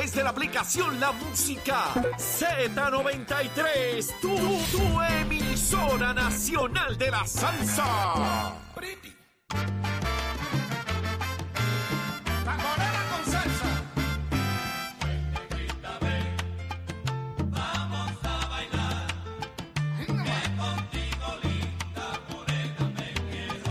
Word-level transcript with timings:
través 0.00 0.14
de 0.14 0.22
la 0.22 0.30
aplicación 0.30 0.98
La 0.98 1.12
Música 1.12 1.92
Z93. 2.16 4.18
Tu, 4.20 4.28
tu 4.28 5.02
emisora 5.20 6.14
nacional 6.14 6.96
de 6.96 7.10
la 7.10 7.26
salsa. 7.26 7.84
¡La 7.84 8.54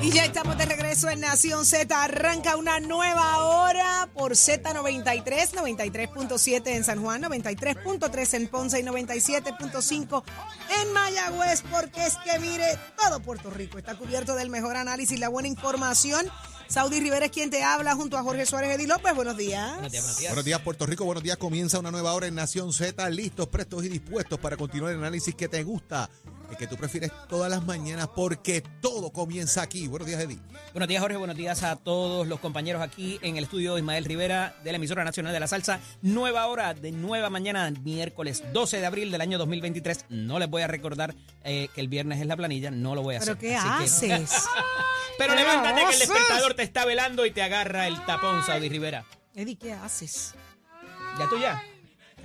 Y 0.10 0.12
ya 0.12 0.26
estamos 0.26 0.58
de 0.58 0.66
regreso 0.66 1.08
en 1.12 1.20
Nación 1.20 1.68
Z. 1.68 2.04
Arranca 2.04 2.58
una 2.58 2.80
nueva 2.80 3.44
hora 3.44 4.10
por 4.16 4.32
Z93, 4.32 5.52
93.7 5.52 6.68
en 6.70 6.84
San 6.84 7.04
Juan, 7.04 7.22
93.3 7.22 8.34
en 8.34 8.48
Ponce 8.48 8.80
y 8.80 8.84
97.5 8.84 10.24
en 10.82 10.94
Mayagüez. 10.94 11.62
Porque 11.70 12.08
es 12.08 12.16
que 12.26 12.40
mire, 12.40 12.66
todo 12.98 13.20
Puerto 13.20 13.52
Rico 13.52 13.78
está 13.78 13.96
cubierto 14.00 14.34
del 14.34 14.50
mejor 14.50 14.78
análisis 14.78 15.16
y 15.16 15.20
la 15.20 15.30
buena 15.30 15.48
información. 15.48 16.26
Saudi 16.68 17.00
Rivera 17.00 17.26
es 17.26 17.32
quien 17.32 17.52
te 17.52 17.64
habla 17.64 17.94
junto 17.94 18.18
a 18.18 18.24
Jorge 18.24 18.48
Suárez 18.48 18.72
Edi 18.72 18.88
López. 18.88 19.14
Buenos 19.14 19.38
días. 19.38 19.78
Buenos 20.24 20.46
días, 20.46 20.60
Puerto 20.62 20.88
Rico. 20.88 21.06
Buenos 21.06 21.24
días. 21.24 21.38
Comienza 21.38 21.78
una 21.78 21.92
nueva 21.92 22.14
hora 22.14 22.26
en 22.26 22.34
Nación 22.34 22.74
Z. 22.74 23.08
Listos, 23.12 23.48
prestos 23.48 23.86
y 23.86 23.90
dispuestos 23.90 24.40
para 24.40 24.58
continuar 24.58 24.92
el 24.92 24.98
análisis 24.98 25.36
que 25.36 25.48
te 25.48 25.64
gusta, 25.64 26.10
el 26.50 26.58
que 26.58 26.68
tú 26.68 26.76
prefieres 26.78 27.12
todas 27.28 27.50
las 27.50 27.64
mañanas, 27.66 28.08
porque 28.16 28.62
todo 28.82 29.12
comienza 29.12 29.62
aquí. 29.62 29.88
Buenos 29.88 30.08
días, 30.08 30.22
Eddie. 30.22 30.40
Buenos 30.74 30.88
días, 30.88 31.02
Jorge. 31.02 31.18
Buenos 31.18 31.36
días 31.36 31.64
a 31.64 31.76
todos 31.76 32.28
los 32.28 32.40
compañeros 32.40 32.82
aquí 32.82 33.20
en 33.22 33.38
el 33.38 33.44
estudio 33.46 33.78
Ismael 33.78 34.06
Rivera 34.06 34.56
de 34.64 34.72
la 34.72 34.78
emisora 34.78 35.04
nacional 35.04 35.34
de 35.34 35.40
la 35.40 35.48
salsa. 35.48 35.80
Nueva 36.02 36.48
hora 36.48 36.74
de 36.74 36.92
nueva 36.92 37.30
mañana, 37.30 37.70
miércoles 37.84 38.44
12 38.54 38.80
de 38.80 38.86
abril 38.86 39.12
del 39.12 39.22
año 39.22 39.38
2023. 39.38 40.06
No 40.10 40.40
les 40.40 40.50
voy 40.50 40.62
a 40.62 40.68
recordar 40.68 41.16
eh, 41.44 41.70
que 41.74 41.82
el 41.82 41.88
viernes 41.88 42.20
es 42.20 42.28
la 42.28 42.36
planilla, 42.38 42.72
no 42.72 42.96
lo 42.96 43.02
voy 43.04 43.16
a 43.16 43.20
hacer. 43.20 43.38
¿Pero 43.38 43.40
qué 43.40 43.56
Así 43.56 44.08
que- 44.08 44.14
haces? 44.14 44.46
Pero 45.18 45.34
¿Qué 45.34 45.40
levántate 45.42 45.82
que 45.86 45.94
el 45.94 46.00
despertador 46.00 46.54
te 46.54 46.64
está 46.64 46.86
velando 46.86 47.26
y 47.26 47.32
te 47.32 47.42
agarra 47.42 47.88
el 47.88 48.06
tapón, 48.06 48.42
Saudi 48.46 48.70
Rivera. 48.70 49.06
Eddie, 49.36 49.58
¿qué 49.58 49.74
haces? 49.74 50.34
¿Ya 51.18 51.28
tú 51.30 51.38
ya? 51.38 51.62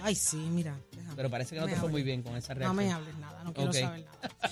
Ay, 0.03 0.15
sí, 0.15 0.37
mira. 0.37 0.79
Pero 1.17 1.31
parece 1.31 1.55
que 1.55 1.61
no 1.61 1.67
me 1.67 1.73
te 1.73 1.79
fue 1.81 1.89
muy 1.89 2.03
bien 2.03 2.23
con 2.23 2.37
esa 2.37 2.55
No 2.55 2.59
reacción. 2.61 2.77
me 2.77 2.93
hables 2.93 3.17
nada, 3.19 3.45
no 3.45 3.53
quiero 3.55 3.73
saber 3.73 4.05
nada. 4.05 4.51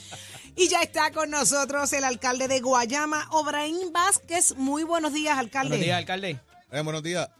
Y 0.54 0.68
ya 0.68 0.82
está 0.82 1.10
con 1.12 1.30
nosotros 1.30 1.92
el 1.92 2.04
alcalde 2.04 2.46
de 2.48 2.60
Guayama, 2.60 3.28
Obraín 3.32 3.92
Vázquez. 3.92 4.54
Muy 4.56 4.84
buenos 4.84 5.12
días, 5.12 5.36
alcalde. 5.38 5.70
Buenos 5.70 5.84
días, 5.86 5.98
alcalde. 5.98 6.38
Eh, 6.70 6.80
buenos 6.82 7.02
días. 7.02 7.30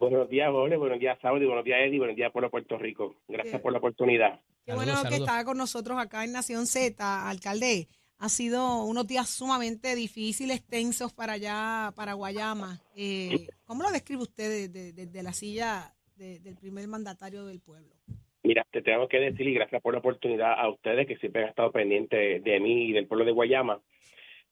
Buenos 0.00 0.28
días, 0.28 0.48
Jorge. 0.50 0.76
Buenos 0.76 0.98
días, 1.00 1.18
Saudi. 1.20 1.46
Buenos 1.46 1.64
días, 1.64 1.78
Eddie. 1.82 1.98
Buenos 1.98 2.16
días, 2.16 2.30
pueblo 2.32 2.50
Puerto 2.50 2.76
Rico. 2.78 3.16
Gracias 3.28 3.52
Bien. 3.54 3.62
por 3.62 3.72
la 3.72 3.78
oportunidad. 3.78 4.40
Qué 4.64 4.72
Saludos, 4.72 4.86
bueno 4.86 4.92
que 5.02 5.08
saludos. 5.16 5.28
está 5.28 5.44
con 5.44 5.58
nosotros 5.58 5.98
acá 5.98 6.24
en 6.24 6.32
Nación 6.32 6.66
Z, 6.66 7.28
alcalde. 7.28 7.88
Ha 8.18 8.28
sido 8.28 8.84
unos 8.84 9.06
días 9.06 9.28
sumamente 9.28 9.94
difíciles, 9.94 10.62
tensos 10.64 11.12
para 11.12 11.34
allá, 11.34 11.92
para 11.96 12.12
Guayama. 12.14 12.80
Eh, 12.94 13.48
¿Cómo 13.64 13.82
lo 13.82 13.90
describe 13.90 14.22
usted 14.22 14.70
desde 14.70 14.92
de, 14.92 15.06
de 15.06 15.22
la 15.22 15.32
silla 15.32 15.92
de- 16.16 16.38
del 16.38 16.56
primer 16.56 16.86
mandatario 16.86 17.44
del 17.44 17.60
pueblo? 17.60 17.94
Mira, 18.44 18.66
te 18.70 18.82
tengo 18.82 19.08
que 19.08 19.18
decir, 19.18 19.48
y 19.48 19.54
gracias 19.54 19.80
por 19.80 19.94
la 19.94 20.00
oportunidad 20.00 20.52
a 20.60 20.68
ustedes 20.68 21.06
que 21.06 21.16
siempre 21.16 21.42
han 21.42 21.48
estado 21.48 21.72
pendientes 21.72 22.44
de 22.44 22.60
mí 22.60 22.88
y 22.88 22.92
del 22.92 23.06
pueblo 23.06 23.24
de 23.24 23.32
Guayama. 23.32 23.80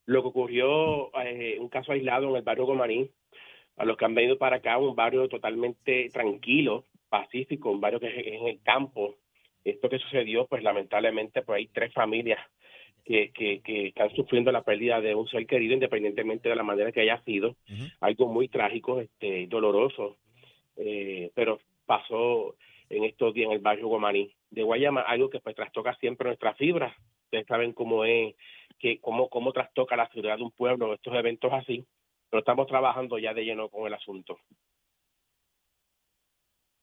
Lo 0.06 0.22
que 0.22 0.28
ocurrió, 0.28 1.10
eh, 1.22 1.58
un 1.60 1.68
caso 1.68 1.92
aislado 1.92 2.30
en 2.30 2.36
el 2.36 2.42
barrio 2.42 2.64
Gomaní, 2.64 3.10
a 3.76 3.84
los 3.84 3.98
que 3.98 4.06
han 4.06 4.14
venido 4.14 4.38
para 4.38 4.56
acá, 4.56 4.78
un 4.78 4.96
barrio 4.96 5.28
totalmente 5.28 6.08
tranquilo, 6.10 6.86
pacífico, 7.10 7.70
un 7.70 7.82
barrio 7.82 8.00
que 8.00 8.08
es 8.08 8.26
en 8.28 8.46
el 8.46 8.62
campo. 8.62 9.16
Esto 9.62 9.90
que 9.90 9.98
sucedió, 9.98 10.46
pues 10.46 10.62
lamentablemente, 10.62 11.42
pues 11.42 11.58
hay 11.58 11.66
tres 11.66 11.92
familias 11.92 12.40
que, 13.04 13.30
que, 13.32 13.60
que 13.60 13.88
están 13.88 14.10
sufriendo 14.16 14.50
la 14.52 14.62
pérdida 14.62 15.02
de 15.02 15.14
un 15.14 15.28
ser 15.28 15.46
querido, 15.46 15.74
independientemente 15.74 16.48
de 16.48 16.56
la 16.56 16.62
manera 16.62 16.92
que 16.92 17.02
haya 17.02 17.22
sido. 17.24 17.56
Algo 18.00 18.26
muy 18.26 18.48
trágico, 18.48 19.00
este, 19.00 19.46
doloroso, 19.48 20.16
eh, 20.76 21.30
pero 21.34 21.60
pasó 21.84 22.56
en 22.92 23.04
estos 23.04 23.32
días 23.32 23.46
en 23.46 23.52
el 23.52 23.58
barrio 23.60 23.88
Guamaní 23.88 24.34
de 24.50 24.62
Guayama, 24.62 25.00
algo 25.00 25.30
que 25.30 25.40
pues 25.40 25.56
trastoca 25.56 25.96
siempre 25.96 26.28
nuestras 26.28 26.56
fibras. 26.58 26.94
Ustedes 27.24 27.46
saben 27.46 27.72
cómo 27.72 28.04
es, 28.04 28.34
que 28.78 29.00
cómo, 29.00 29.30
cómo 29.30 29.52
trastoca 29.52 29.96
la 29.96 30.08
seguridad 30.08 30.36
de 30.36 30.44
un 30.44 30.50
pueblo 30.50 30.92
estos 30.92 31.14
eventos 31.14 31.50
así, 31.52 31.86
pero 32.28 32.40
estamos 32.40 32.66
trabajando 32.66 33.18
ya 33.18 33.32
de 33.32 33.44
lleno 33.44 33.70
con 33.70 33.86
el 33.86 33.94
asunto. 33.94 34.38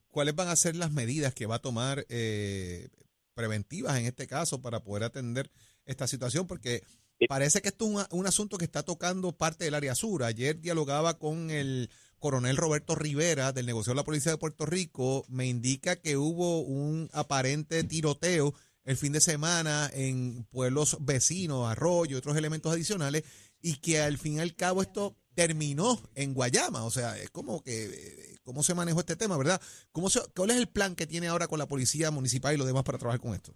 ¿Cuáles 0.07 0.35
van 0.35 0.47
a 0.47 0.55
ser 0.55 0.75
las 0.75 0.91
medidas 0.91 1.35
que 1.35 1.45
va 1.45 1.55
a 1.55 1.61
tomar 1.61 2.03
eh, 2.09 2.87
preventivas 3.35 3.99
en 3.99 4.07
este 4.07 4.25
caso 4.25 4.59
para 4.63 4.79
poder 4.79 5.03
atender 5.03 5.51
esta 5.85 6.07
situación? 6.07 6.47
Porque 6.47 6.81
parece 7.27 7.61
que 7.61 7.67
esto 7.67 7.85
es 7.85 7.91
un, 7.91 8.19
un 8.19 8.25
asunto 8.25 8.57
que 8.57 8.65
está 8.65 8.81
tocando 8.81 9.31
parte 9.37 9.65
del 9.65 9.75
área 9.75 9.93
sur. 9.93 10.23
Ayer 10.23 10.59
dialogaba 10.59 11.19
con 11.19 11.51
el 11.51 11.91
coronel 12.19 12.57
Roberto 12.57 12.95
Rivera 12.95 13.51
del 13.51 13.65
negocio 13.65 13.91
de 13.91 13.97
la 13.97 14.03
Policía 14.03 14.33
de 14.33 14.37
Puerto 14.37 14.65
Rico. 14.65 15.25
Me 15.29 15.47
indica 15.47 15.99
que 15.99 16.17
hubo 16.17 16.61
un 16.61 17.09
aparente 17.13 17.83
tiroteo 17.83 18.53
el 18.85 18.97
fin 18.97 19.13
de 19.13 19.21
semana 19.21 19.89
en 19.93 20.45
pueblos 20.45 20.97
vecinos, 21.05 21.69
Arroyo 21.69 22.17
otros 22.17 22.37
elementos 22.37 22.71
adicionales, 22.71 23.23
y 23.61 23.79
que 23.79 23.99
al 23.99 24.17
fin 24.17 24.37
y 24.37 24.39
al 24.39 24.55
cabo 24.55 24.81
esto 24.81 25.15
terminó 25.35 25.97
en 26.15 26.33
Guayama. 26.33 26.85
O 26.85 26.89
sea, 26.89 27.17
es 27.17 27.29
como 27.29 27.63
que, 27.63 27.85
eh, 27.85 28.37
¿cómo 28.43 28.63
se 28.63 28.75
manejó 28.75 28.99
este 28.99 29.15
tema, 29.15 29.37
verdad? 29.37 29.61
¿Cómo 29.91 30.09
se, 30.09 30.19
¿Cuál 30.35 30.51
es 30.51 30.57
el 30.57 30.67
plan 30.67 30.95
que 30.95 31.07
tiene 31.07 31.27
ahora 31.27 31.47
con 31.47 31.59
la 31.59 31.67
policía 31.67 32.11
municipal 32.11 32.53
y 32.53 32.57
los 32.57 32.67
demás 32.67 32.83
para 32.83 32.97
trabajar 32.97 33.21
con 33.21 33.33
esto? 33.33 33.53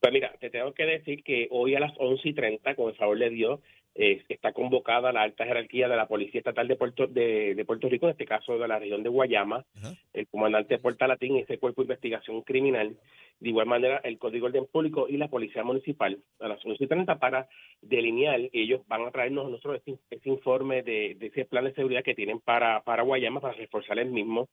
Pues 0.00 0.12
mira, 0.12 0.32
te 0.40 0.50
tengo 0.50 0.72
que 0.72 0.84
decir 0.84 1.24
que 1.24 1.48
hoy 1.50 1.74
a 1.74 1.80
las 1.80 1.92
11 1.98 2.28
y 2.28 2.34
30, 2.34 2.76
con 2.76 2.90
el 2.90 2.96
favor 2.96 3.18
de 3.18 3.30
Dios, 3.30 3.60
eh, 3.98 4.22
está 4.28 4.52
convocada 4.52 5.12
la 5.12 5.22
alta 5.22 5.44
jerarquía 5.46 5.88
de 5.88 5.96
la 5.96 6.06
Policía 6.06 6.38
Estatal 6.40 6.68
de 6.68 6.76
Puerto, 6.76 7.06
de, 7.06 7.54
de 7.54 7.64
Puerto 7.64 7.88
Rico, 7.88 8.06
en 8.06 8.12
este 8.12 8.26
caso 8.26 8.58
de 8.58 8.68
la 8.68 8.78
región 8.78 9.02
de 9.02 9.08
Guayama, 9.08 9.64
el 10.12 10.26
comandante 10.28 10.78
Portalatín 10.78 11.36
y 11.36 11.40
ese 11.40 11.58
cuerpo 11.58 11.80
de 11.82 11.86
investigación 11.86 12.42
criminal, 12.42 12.96
de 13.40 13.48
igual 13.48 13.66
manera 13.66 13.98
el 14.04 14.18
Código 14.18 14.46
de 14.50 14.58
Orden 14.58 14.70
Público 14.70 15.06
y 15.08 15.16
la 15.16 15.28
Policía 15.28 15.64
Municipal 15.64 16.18
a 16.40 16.48
las 16.48 16.64
11 16.64 16.84
y 16.84 16.86
30 16.86 17.18
para 17.18 17.48
delinear, 17.82 18.40
ellos 18.52 18.82
van 18.86 19.06
a 19.06 19.10
traernos 19.10 19.46
a 19.46 19.50
nosotros 19.50 19.80
ese, 19.86 19.98
ese 20.10 20.28
informe 20.28 20.82
de, 20.82 21.14
de 21.18 21.26
ese 21.26 21.44
plan 21.44 21.64
de 21.64 21.72
seguridad 21.74 22.02
que 22.04 22.14
tienen 22.14 22.40
para, 22.40 22.82
para 22.82 23.02
Guayama, 23.02 23.40
para 23.40 23.54
reforzar 23.54 23.98
el 23.98 24.10
mismo. 24.10 24.48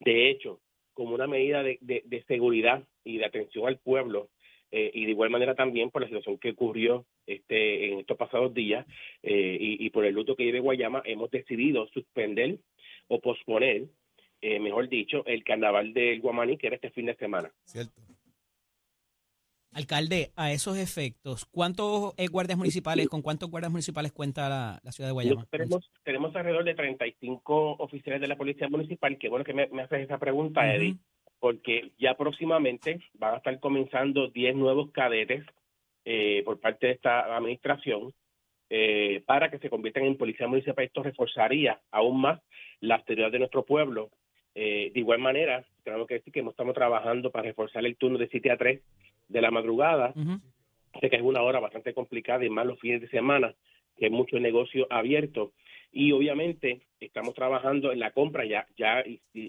De 0.00 0.28
hecho, 0.30 0.60
como 0.94 1.14
una 1.14 1.26
medida 1.26 1.62
de, 1.62 1.78
de- 1.80 2.02
de 2.04 2.22
seguridad 2.24 2.82
y 3.04 3.18
de 3.18 3.24
atención 3.24 3.66
al 3.68 3.78
pueblo, 3.78 4.28
eh, 4.70 4.90
y 4.94 5.04
de 5.04 5.10
igual 5.12 5.30
manera 5.30 5.54
también 5.54 5.90
por 5.90 6.02
la 6.02 6.08
situación 6.08 6.38
que 6.38 6.50
ocurrió 6.50 7.06
este 7.26 7.92
en 7.92 8.00
estos 8.00 8.16
pasados 8.16 8.52
días 8.52 8.86
eh, 9.22 9.56
y, 9.60 9.86
y 9.86 9.90
por 9.90 10.04
el 10.04 10.14
luto 10.14 10.36
que 10.36 10.44
vive 10.44 10.60
Guayama, 10.60 11.02
hemos 11.04 11.30
decidido 11.30 11.86
suspender 11.88 12.58
o 13.08 13.20
posponer, 13.20 13.86
eh, 14.40 14.60
mejor 14.60 14.88
dicho, 14.88 15.24
el 15.26 15.42
carnaval 15.42 15.92
del 15.92 16.20
Guamaní, 16.20 16.56
que 16.56 16.68
era 16.68 16.76
este 16.76 16.90
fin 16.90 17.06
de 17.06 17.16
semana. 17.16 17.50
¿Cierto? 17.64 18.00
Alcalde, 19.72 20.32
a 20.34 20.50
esos 20.50 20.78
efectos, 20.78 21.44
¿cuántos 21.44 22.14
eh, 22.16 22.26
guardias 22.28 22.58
municipales, 22.58 23.06
con 23.08 23.20
cuántos 23.22 23.50
guardias 23.50 23.70
municipales 23.70 24.12
cuenta 24.12 24.48
la, 24.48 24.80
la 24.82 24.92
ciudad 24.92 25.08
de 25.08 25.12
Guayama? 25.12 25.46
Tenemos, 25.50 25.90
tenemos 26.04 26.34
alrededor 26.34 26.64
de 26.64 26.74
35 26.74 27.76
oficiales 27.78 28.20
de 28.20 28.28
la 28.28 28.36
Policía 28.36 28.68
Municipal. 28.68 29.18
Qué 29.18 29.28
bueno 29.28 29.44
que 29.44 29.52
me, 29.52 29.66
me 29.68 29.82
haces 29.82 30.00
esa 30.00 30.18
pregunta, 30.18 30.62
Ujú. 30.62 30.70
Eddie, 30.70 30.96
porque 31.40 31.92
ya 31.98 32.14
próximamente 32.16 33.00
van 33.14 33.34
a 33.34 33.36
estar 33.38 33.58
comenzando 33.60 34.28
10 34.28 34.56
nuevos 34.56 34.90
cadetes 34.90 35.44
eh, 36.04 36.42
por 36.44 36.60
parte 36.60 36.86
de 36.86 36.92
esta 36.94 37.36
administración 37.36 38.12
eh, 38.70 39.22
para 39.26 39.50
que 39.50 39.58
se 39.58 39.70
conviertan 39.70 40.04
en 40.04 40.16
policía 40.16 40.46
municipal. 40.46 40.84
Esto 40.84 41.02
reforzaría 41.02 41.80
aún 41.90 42.20
más 42.20 42.40
la 42.80 43.02
seguridad 43.04 43.30
de 43.30 43.38
nuestro 43.38 43.64
pueblo. 43.64 44.10
Eh, 44.54 44.90
de 44.92 45.00
igual 45.00 45.20
manera, 45.20 45.64
tenemos 45.84 46.06
que 46.06 46.14
decir 46.14 46.32
que 46.32 46.40
estamos 46.40 46.74
trabajando 46.74 47.30
para 47.30 47.48
reforzar 47.48 47.84
el 47.86 47.96
turno 47.96 48.18
de 48.18 48.28
7 48.28 48.50
a 48.50 48.56
3 48.56 48.80
de 49.28 49.40
la 49.40 49.50
madrugada. 49.50 50.12
Sé 51.00 51.10
que 51.10 51.16
es 51.16 51.22
una 51.22 51.42
hora 51.42 51.60
bastante 51.60 51.94
complicada 51.94 52.44
y 52.44 52.50
más 52.50 52.66
los 52.66 52.80
fines 52.80 53.00
de 53.00 53.08
semana, 53.08 53.54
que 53.96 54.06
hay 54.06 54.10
mucho 54.10 54.38
negocio 54.40 54.86
abierto. 54.90 55.52
Y 55.92 56.12
obviamente 56.12 56.82
estamos 57.00 57.34
trabajando 57.34 57.92
en 57.92 58.00
la 58.00 58.10
compra, 58.10 58.44
ya, 58.44 58.66
ya 58.76 59.04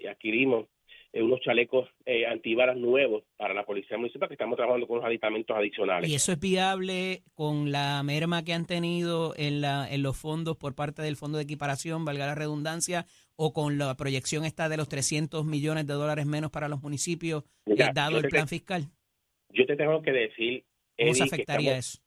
adquirimos 0.08 0.66
unos 1.12 1.40
chalecos 1.40 1.88
eh, 2.06 2.24
antibalas 2.26 2.76
nuevos 2.76 3.24
para 3.36 3.52
la 3.52 3.64
policía 3.64 3.96
municipal 3.98 4.28
que 4.28 4.34
estamos 4.34 4.56
trabajando 4.56 4.86
con 4.86 4.98
unos 4.98 5.08
aditamentos 5.08 5.56
adicionales. 5.56 6.08
¿Y 6.08 6.14
eso 6.14 6.30
es 6.32 6.38
viable 6.38 7.22
con 7.34 7.72
la 7.72 8.02
merma 8.04 8.44
que 8.44 8.52
han 8.52 8.64
tenido 8.66 9.34
en, 9.36 9.60
la, 9.60 9.92
en 9.92 10.02
los 10.02 10.16
fondos 10.16 10.56
por 10.56 10.74
parte 10.74 11.02
del 11.02 11.16
Fondo 11.16 11.38
de 11.38 11.44
Equiparación, 11.44 12.04
valga 12.04 12.26
la 12.26 12.34
redundancia, 12.36 13.06
o 13.34 13.52
con 13.52 13.78
la 13.78 13.96
proyección 13.96 14.44
esta 14.44 14.68
de 14.68 14.76
los 14.76 14.88
300 14.88 15.44
millones 15.44 15.86
de 15.86 15.94
dólares 15.94 16.26
menos 16.26 16.50
para 16.50 16.68
los 16.68 16.80
municipios, 16.82 17.42
Mira, 17.66 17.86
eh, 17.86 17.90
dado 17.94 18.12
yo 18.12 18.16
el 18.18 18.22
te- 18.24 18.28
plan 18.28 18.46
fiscal? 18.48 18.84
Yo 19.52 19.66
te 19.66 19.74
tengo 19.76 20.00
que 20.02 20.12
decir, 20.12 20.64
¿Cómo 20.96 21.14
se 21.14 21.22
Eddie, 21.22 21.28
que 21.30 21.34
afectaría 21.34 21.70
estamos- 21.78 21.94
eso? 21.94 22.02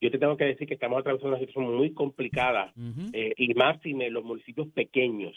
yo 0.00 0.10
te 0.10 0.18
tengo 0.18 0.36
que 0.36 0.44
decir 0.44 0.68
que 0.68 0.74
estamos 0.74 1.00
atravesando 1.00 1.30
una 1.36 1.38
situación 1.44 1.74
muy 1.76 1.92
complicada 1.94 2.72
eh, 3.14 3.32
y 3.38 3.54
más 3.54 3.80
si 3.82 3.94
me- 3.94 4.10
los 4.10 4.22
municipios 4.22 4.68
pequeños, 4.68 5.34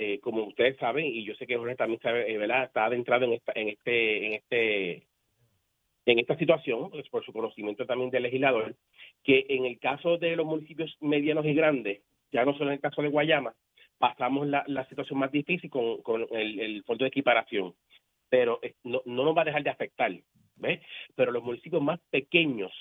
eh, 0.00 0.20
como 0.20 0.44
ustedes 0.44 0.76
saben 0.76 1.06
y 1.06 1.24
yo 1.24 1.34
sé 1.34 1.44
que 1.44 1.56
Jorge 1.56 1.74
también 1.74 2.00
sabe, 2.00 2.32
eh, 2.32 2.38
¿verdad? 2.38 2.62
Está 2.62 2.84
adentrado 2.84 3.24
en 3.24 3.32
esta, 3.32 3.50
en 3.56 3.68
este, 3.68 4.26
en 4.26 4.32
este, 4.34 5.08
en 6.06 6.18
esta 6.20 6.36
situación, 6.38 6.88
pues, 6.90 7.08
por 7.08 7.24
su 7.24 7.32
conocimiento 7.32 7.84
también 7.84 8.08
del 8.10 8.22
legislador, 8.22 8.76
que 9.24 9.44
en 9.48 9.64
el 9.64 9.80
caso 9.80 10.16
de 10.16 10.36
los 10.36 10.46
municipios 10.46 10.96
medianos 11.00 11.44
y 11.46 11.52
grandes, 11.52 12.00
ya 12.30 12.44
no 12.44 12.52
solo 12.52 12.66
en 12.66 12.74
el 12.74 12.80
caso 12.80 13.02
de 13.02 13.08
Guayama, 13.08 13.54
pasamos 13.98 14.46
la, 14.46 14.86
situación 14.88 15.18
más 15.18 15.32
difícil 15.32 15.68
con, 15.68 16.00
con 16.02 16.28
el, 16.30 16.60
el 16.60 16.84
fondo 16.84 17.04
de 17.04 17.08
equiparación, 17.08 17.74
pero 18.28 18.60
eh, 18.62 18.74
no, 18.84 19.02
no 19.04 19.24
nos 19.24 19.36
va 19.36 19.42
a 19.42 19.46
dejar 19.46 19.64
de 19.64 19.70
afectar, 19.70 20.12
¿ves? 20.54 20.80
Pero 21.16 21.32
los 21.32 21.42
municipios 21.42 21.82
más 21.82 21.98
pequeños, 22.10 22.72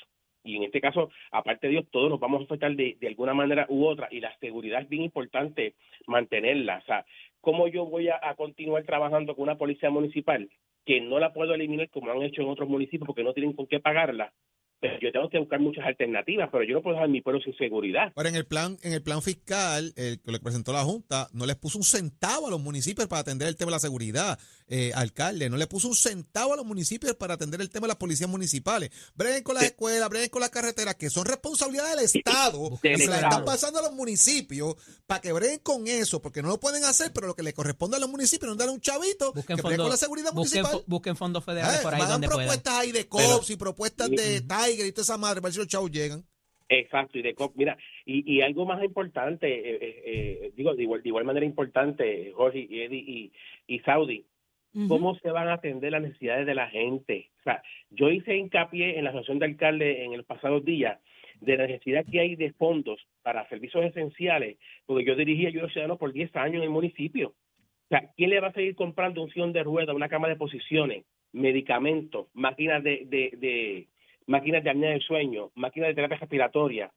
y 0.47 0.55
en 0.55 0.63
este 0.63 0.81
caso, 0.81 1.09
aparte 1.31 1.67
de 1.67 1.73
Dios, 1.73 1.85
todos 1.91 2.09
nos 2.09 2.19
vamos 2.19 2.41
a 2.41 2.44
afectar 2.45 2.75
de, 2.75 2.97
de 2.99 3.07
alguna 3.07 3.33
manera 3.33 3.65
u 3.69 3.85
otra, 3.85 4.07
y 4.11 4.19
la 4.19 4.35
seguridad 4.39 4.81
es 4.81 4.89
bien 4.89 5.03
importante 5.03 5.75
mantenerla. 6.05 6.77
O 6.77 6.85
sea, 6.85 7.05
¿cómo 7.41 7.67
yo 7.67 7.85
voy 7.85 8.09
a, 8.09 8.19
a 8.21 8.35
continuar 8.35 8.83
trabajando 8.83 9.35
con 9.35 9.44
una 9.44 9.57
policía 9.57 9.89
municipal 9.89 10.49
que 10.85 11.01
no 11.01 11.19
la 11.19 11.33
puedo 11.33 11.53
eliminar 11.53 11.89
como 11.89 12.11
han 12.11 12.21
hecho 12.21 12.41
en 12.41 12.49
otros 12.49 12.69
municipios 12.69 13.05
porque 13.05 13.23
no 13.23 13.33
tienen 13.33 13.53
con 13.53 13.67
qué 13.67 13.79
pagarla? 13.79 14.33
Pero 14.79 14.94
yo 15.01 15.12
tengo 15.12 15.27
que 15.29 15.39
buscar 15.39 15.59
muchas 15.59 15.85
alternativas, 15.85 16.50
pero 16.51 16.63
yo 16.63 16.75
no 16.75 16.81
puedo 16.83 16.95
dejar 16.95 17.09
mi 17.09 17.21
pueblo 17.21 17.41
sin 17.41 17.56
seguridad. 17.57 18.12
Ahora, 18.15 18.29
en 18.29 18.35
el 18.35 18.45
plan, 18.45 18.77
en 18.83 18.94
el 18.94 19.01
plan 19.01 19.24
fiscal, 19.24 19.91
el 19.95 20.19
que 20.21 20.31
le 20.31 20.39
presentó 20.39 20.71
la 20.71 20.83
Junta, 20.83 21.27
no 21.33 21.47
les 21.47 21.56
puso 21.56 21.79
un 21.79 21.83
centavo 21.83 22.45
a 22.47 22.51
los 22.51 22.59
municipios 22.62 23.07
para 23.07 23.21
atender 23.21 23.47
el 23.47 23.56
tema 23.56 23.71
de 23.71 23.75
la 23.77 23.79
seguridad, 23.79 24.38
eh, 24.68 24.91
alcalde, 24.94 25.50
no 25.50 25.57
le 25.57 25.65
puso 25.65 25.88
un 25.88 25.95
centavo 25.95 26.53
a 26.53 26.57
los 26.57 26.65
municipios 26.65 27.15
para 27.15 27.33
atender 27.33 27.59
el 27.62 27.69
tema 27.71 27.85
de 27.85 27.89
las 27.89 27.97
policías 27.97 28.29
municipales. 28.29 28.91
Breguen 29.15 29.41
con 29.41 29.56
las 29.56 29.63
Sí. 29.63 29.69
escuelas, 29.69 30.09
breguen 30.09 30.29
con 30.29 30.41
las 30.41 30.51
carreteras, 30.51 30.94
que 30.95 31.09
son 31.09 31.25
responsabilidad 31.25 31.89
del 31.95 32.06
Estado, 32.06 32.80
y 32.83 32.97
se 32.97 33.07
la 33.07 33.15
están 33.21 33.45
pasando 33.45 33.80
a 33.80 33.81
los 33.81 33.94
municipios 33.94 34.75
para 35.07 35.21
que 35.21 35.31
breguen 35.31 35.59
con 35.59 35.88
eso, 35.88 36.21
porque 36.21 36.44
no 36.44 36.50
lo 36.50 36.59
pueden 36.59 36.83
hacer, 36.85 37.12
pero 37.13 37.25
lo 37.27 37.35
que 37.35 37.41
le 37.44 37.53
corresponde 37.53 37.97
a 37.97 38.00
los 38.00 38.09
municipios, 38.09 38.47
no 38.51 38.56
darle 38.56 38.73
un 38.73 38.81
chavito 38.81 39.33
Busquen 39.33 39.56
que 39.56 39.62
bregue 39.63 39.77
con 39.77 39.85
fondos, 39.85 39.89
la 39.89 39.97
seguridad 39.97 40.31
busquen, 40.33 40.62
municipal. 40.62 40.83
busquen 40.88 41.15
fondos 41.15 41.44
federales 41.44 41.80
Eh, 41.80 41.83
por 41.83 41.94
ahí 41.95 42.01
puedan. 42.01 42.21
propuestas 42.21 42.73
ahí 42.75 42.91
de 42.91 43.06
Pero- 43.06 43.09
COPS 43.38 43.50
y 43.51 43.56
propuestas 43.56 44.09
de 44.09 44.41
Tiger 44.67 44.85
y 44.85 44.91
toda 44.91 45.03
esa 45.03 45.17
madre, 45.17 45.41
para 45.41 45.47
ver 45.47 45.53
si 45.53 45.59
los 45.59 45.67
chavos 45.67 45.91
llegan. 45.91 46.23
Exacto, 46.69 47.17
y 47.17 47.21
de 47.21 47.33
mira, 47.55 47.77
y, 48.05 48.35
y 48.35 48.41
algo 48.41 48.65
más 48.65 48.83
importante, 48.83 49.47
eh, 49.47 49.77
eh, 49.81 50.03
eh, 50.05 50.51
digo, 50.55 50.75
de 50.75 50.83
igual, 50.83 51.01
de 51.01 51.09
igual 51.09 51.23
manera 51.23 51.45
importante, 51.45 52.31
Jorge 52.35 52.67
y 52.69 52.81
Eddie 52.81 53.03
y, 53.07 53.31
y 53.67 53.79
Saudi, 53.79 54.25
Ujú. 54.73 54.87
¿cómo 54.89 55.17
se 55.19 55.31
van 55.31 55.47
a 55.47 55.53
atender 55.53 55.93
las 55.93 56.01
necesidades 56.01 56.45
de 56.45 56.55
la 56.55 56.69
gente? 56.69 57.29
O 57.39 57.43
sea, 57.43 57.63
yo 57.89 58.09
hice 58.09 58.35
hincapié 58.35 58.97
en 58.97 59.05
la 59.05 59.11
asociación 59.11 59.39
de 59.39 59.45
alcalde 59.45 60.03
en 60.03 60.17
los 60.17 60.25
pasados 60.25 60.65
días 60.65 60.99
de 61.39 61.55
la 61.55 61.67
necesidad 61.67 62.05
que 62.05 62.19
hay 62.19 62.35
de 62.35 62.51
fondos 62.53 62.99
para 63.21 63.47
servicios 63.47 63.85
esenciales, 63.85 64.57
porque 64.85 65.05
yo 65.05 65.15
dirigí 65.15 65.45
ayuda 65.45 65.61
a 65.61 65.63
los 65.65 65.73
ciudadanos 65.73 65.99
por 65.99 66.11
10 66.11 66.35
años 66.35 66.57
en 66.57 66.63
el 66.63 66.69
municipio. 66.69 67.29
O 67.29 67.87
sea, 67.89 68.11
¿quién 68.17 68.31
le 68.31 68.41
va 68.41 68.47
a 68.47 68.53
seguir 68.53 68.75
comprando 68.75 69.21
un 69.21 69.31
sillón 69.31 69.53
de 69.53 69.63
rueda, 69.63 69.93
una 69.93 70.09
cama 70.09 70.27
de 70.27 70.35
posiciones, 70.35 71.05
medicamentos, 71.31 72.27
máquinas 72.33 72.83
de, 72.83 73.03
de, 73.05 73.31
de 73.37 73.87
máquinas 74.27 74.63
de 74.63 74.69
apnea 74.69 74.91
del 74.91 75.01
sueño, 75.01 75.51
máquinas 75.56 75.89
de 75.89 75.95
terapia 75.95 76.18
respiratoria, 76.18 76.91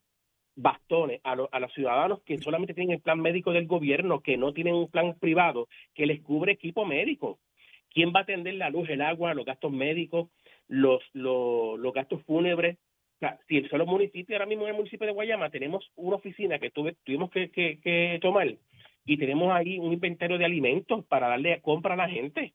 bastones 0.56 1.20
a, 1.24 1.34
lo- 1.36 1.48
a 1.52 1.60
los 1.60 1.72
ciudadanos 1.72 2.22
que 2.22 2.38
solamente 2.38 2.74
tienen 2.74 2.96
el 2.96 3.02
plan 3.02 3.20
médico 3.20 3.52
del 3.52 3.66
gobierno, 3.66 4.20
que 4.20 4.36
no 4.36 4.52
tienen 4.52 4.74
un 4.74 4.90
plan 4.90 5.14
privado 5.18 5.68
que 5.94 6.06
les 6.06 6.20
cubre 6.22 6.52
equipo 6.52 6.84
médico? 6.84 7.38
¿Quién 7.92 8.12
va 8.14 8.20
a 8.20 8.22
atender 8.22 8.54
la 8.54 8.70
luz, 8.70 8.88
el 8.88 9.00
agua, 9.00 9.34
los 9.34 9.44
gastos 9.44 9.72
médicos, 9.72 10.28
los, 10.68 11.02
los, 11.12 11.78
los 11.78 11.92
gastos 11.92 12.22
fúnebres? 12.24 12.76
O 13.16 13.18
sea, 13.20 13.38
si 13.48 13.62
son 13.68 13.80
los 13.80 13.88
municipios, 13.88 14.36
ahora 14.36 14.46
mismo 14.46 14.64
en 14.64 14.70
el 14.70 14.76
municipio 14.76 15.06
de 15.06 15.12
Guayama 15.12 15.50
tenemos 15.50 15.90
una 15.96 16.16
oficina 16.16 16.58
que 16.58 16.70
tuve, 16.70 16.96
tuvimos 17.04 17.30
que, 17.30 17.50
que, 17.50 17.80
que 17.80 18.18
tomar 18.20 18.48
y 19.04 19.16
tenemos 19.16 19.52
ahí 19.52 19.78
un 19.78 19.92
inventario 19.92 20.38
de 20.38 20.44
alimentos 20.44 21.04
para 21.06 21.28
darle 21.28 21.60
compra 21.62 21.94
a 21.94 21.96
la 21.96 22.08
gente. 22.08 22.54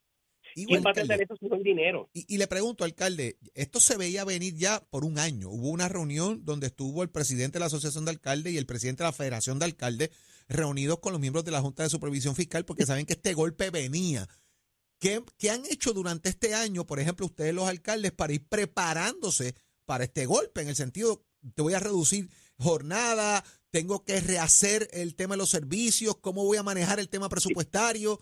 Igual, 0.58 0.82
¿Quién 0.94 1.08
va 1.08 1.14
a 1.14 1.18
eso 1.18 1.36
si 1.38 1.48
no 1.48 1.56
hay 1.56 1.64
dinero? 1.64 2.10
Y, 2.14 2.34
y 2.34 2.38
le 2.38 2.48
pregunto, 2.48 2.86
alcalde, 2.86 3.38
esto 3.56 3.82
se 3.82 3.98
veía 3.98 4.24
venir 4.24 4.56
ya 4.56 4.80
por 4.90 5.04
un 5.04 5.20
año. 5.20 5.50
Hubo 5.50 5.70
una 5.70 5.90
reunión 5.90 6.46
donde 6.46 6.68
estuvo 6.68 7.04
el 7.04 7.10
presidente 7.10 7.56
de 7.56 7.60
la 7.60 7.66
Asociación 7.66 8.06
de 8.06 8.12
Alcaldes 8.12 8.54
y 8.54 8.58
el 8.58 8.66
presidente 8.66 9.04
de 9.04 9.10
la 9.10 9.14
Federación 9.14 9.60
de 9.60 9.66
Alcaldes 9.66 10.12
reunidos 10.48 11.00
con 11.00 11.12
los 11.12 11.20
miembros 11.20 11.44
de 11.44 11.52
la 11.52 11.60
Junta 11.60 11.84
de 11.84 11.90
Supervisión 11.90 12.36
Fiscal 12.36 12.64
porque 12.64 12.86
saben 12.86 13.06
que 13.06 13.14
este 13.14 13.34
golpe 13.34 13.70
venía. 13.70 14.30
¿Qué, 14.98 15.22
qué 15.38 15.50
han 15.50 15.66
hecho 15.66 15.92
durante 15.92 16.30
este 16.30 16.56
año, 16.56 16.86
por 16.86 17.02
ejemplo, 17.02 17.26
ustedes 17.26 17.54
los 17.54 17.68
alcaldes, 17.68 18.14
para 18.14 18.32
ir 18.32 18.48
preparándose 18.48 19.56
para 19.84 20.06
este 20.06 20.26
golpe? 20.26 20.62
En 20.62 20.70
el 20.70 20.78
sentido, 20.78 21.26
te 21.54 21.64
voy 21.64 21.74
a 21.74 21.80
reducir 21.80 22.30
jornada, 22.58 23.44
tengo 23.72 24.06
que 24.06 24.22
rehacer 24.22 24.88
el 24.94 25.16
tema 25.16 25.34
de 25.34 25.40
los 25.40 25.50
servicios, 25.50 26.16
cómo 26.22 26.46
voy 26.46 26.56
a 26.56 26.64
manejar 26.64 27.02
el 27.02 27.10
tema 27.10 27.28
presupuestario. 27.28 28.22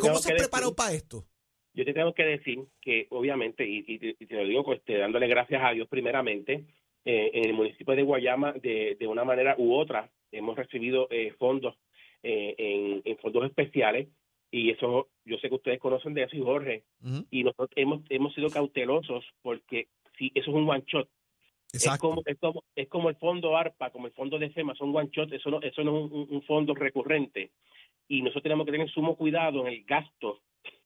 ¿Cómo 0.00 0.20
se 0.20 0.30
han 0.30 0.36
preparado 0.36 0.76
para 0.76 0.92
esto? 0.92 1.26
Yo 1.74 1.84
te 1.84 1.94
tengo 1.94 2.12
que 2.12 2.24
decir 2.24 2.60
que, 2.80 3.06
obviamente, 3.10 3.66
y, 3.66 3.78
y- 3.86 4.16
y 4.18 4.26
te 4.26 4.34
lo 4.36 4.44
digo 4.44 4.72
este, 4.74 4.98
dándole 4.98 5.26
gracias 5.26 5.62
a 5.64 5.70
Dios 5.72 5.88
primeramente, 5.88 6.64
eh, 7.04 7.30
en 7.34 7.44
el 7.46 7.54
municipio 7.54 7.94
de 7.96 8.02
Guayama, 8.02 8.52
de, 8.52 8.96
de 8.98 9.06
una 9.06 9.24
manera 9.24 9.54
u 9.58 9.74
otra, 9.74 10.10
hemos 10.30 10.56
recibido 10.56 11.08
eh, 11.10 11.32
fondos 11.38 11.74
eh, 12.22 12.54
en, 12.58 13.02
en 13.04 13.18
fondos 13.18 13.44
especiales, 13.46 14.08
y 14.50 14.70
eso, 14.70 15.08
yo 15.24 15.38
sé 15.38 15.48
que 15.48 15.54
ustedes 15.54 15.80
conocen 15.80 16.12
de 16.14 16.24
eso, 16.24 16.36
y 16.36 16.42
Jorge, 16.42 16.84
y 17.30 17.42
nosotros 17.42 17.70
hemos, 17.74 18.02
hemos 18.10 18.34
sido 18.34 18.50
cautelosos 18.50 19.24
porque 19.42 19.88
si 20.18 20.30
eso 20.34 20.50
es 20.50 20.56
un 20.56 20.68
one 20.68 20.84
shot, 20.86 21.08
es 21.94 21.98
como, 21.98 22.22
es 22.26 22.38
como 22.38 22.62
es 22.76 22.88
como 22.88 23.08
el 23.08 23.16
fondo 23.16 23.56
ARPA, 23.56 23.88
como 23.90 24.06
el 24.06 24.12
fondo 24.12 24.38
de 24.38 24.50
FEMA, 24.50 24.74
son 24.74 24.94
one 24.94 25.08
shot, 25.10 25.32
eso 25.32 25.50
no, 25.50 25.60
eso 25.62 25.82
no 25.82 26.04
es 26.04 26.12
un, 26.12 26.26
un 26.30 26.42
fondo 26.42 26.74
recurrente. 26.74 27.50
Y 28.08 28.20
nosotros 28.20 28.42
tenemos 28.42 28.66
que 28.66 28.72
tener 28.72 28.90
sumo 28.90 29.16
cuidado 29.16 29.62
en 29.66 29.68
el 29.72 29.82
gasto, 29.84 30.40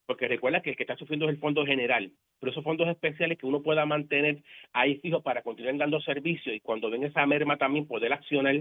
porque 0.07 0.29
recuerda 0.29 0.63
que 0.63 0.71
el 0.71 0.77
que 0.77 0.85
está 0.85 0.97
sufriendo 0.97 1.27
es 1.27 1.35
el 1.35 1.41
fondo 1.41 1.67
general, 1.67 2.11
pero 2.39 2.53
esos 2.53 2.65
fondos 2.65 2.89
especiales 2.89 3.39
que 3.39 3.47
uno 3.47 3.63
pueda 3.63 3.85
mantener 3.85 4.39
ahí 4.73 4.97
fijos 4.99 5.23
para 5.23 5.43
continuar 5.43 5.77
dando 5.77 6.01
servicios 6.01 6.55
y 6.55 6.61
cuando 6.61 6.91
venga 6.91 7.09
esa 7.09 7.27
merma 7.27 7.57
también 7.57 7.87
poder 7.87 8.13
accionar 8.13 8.57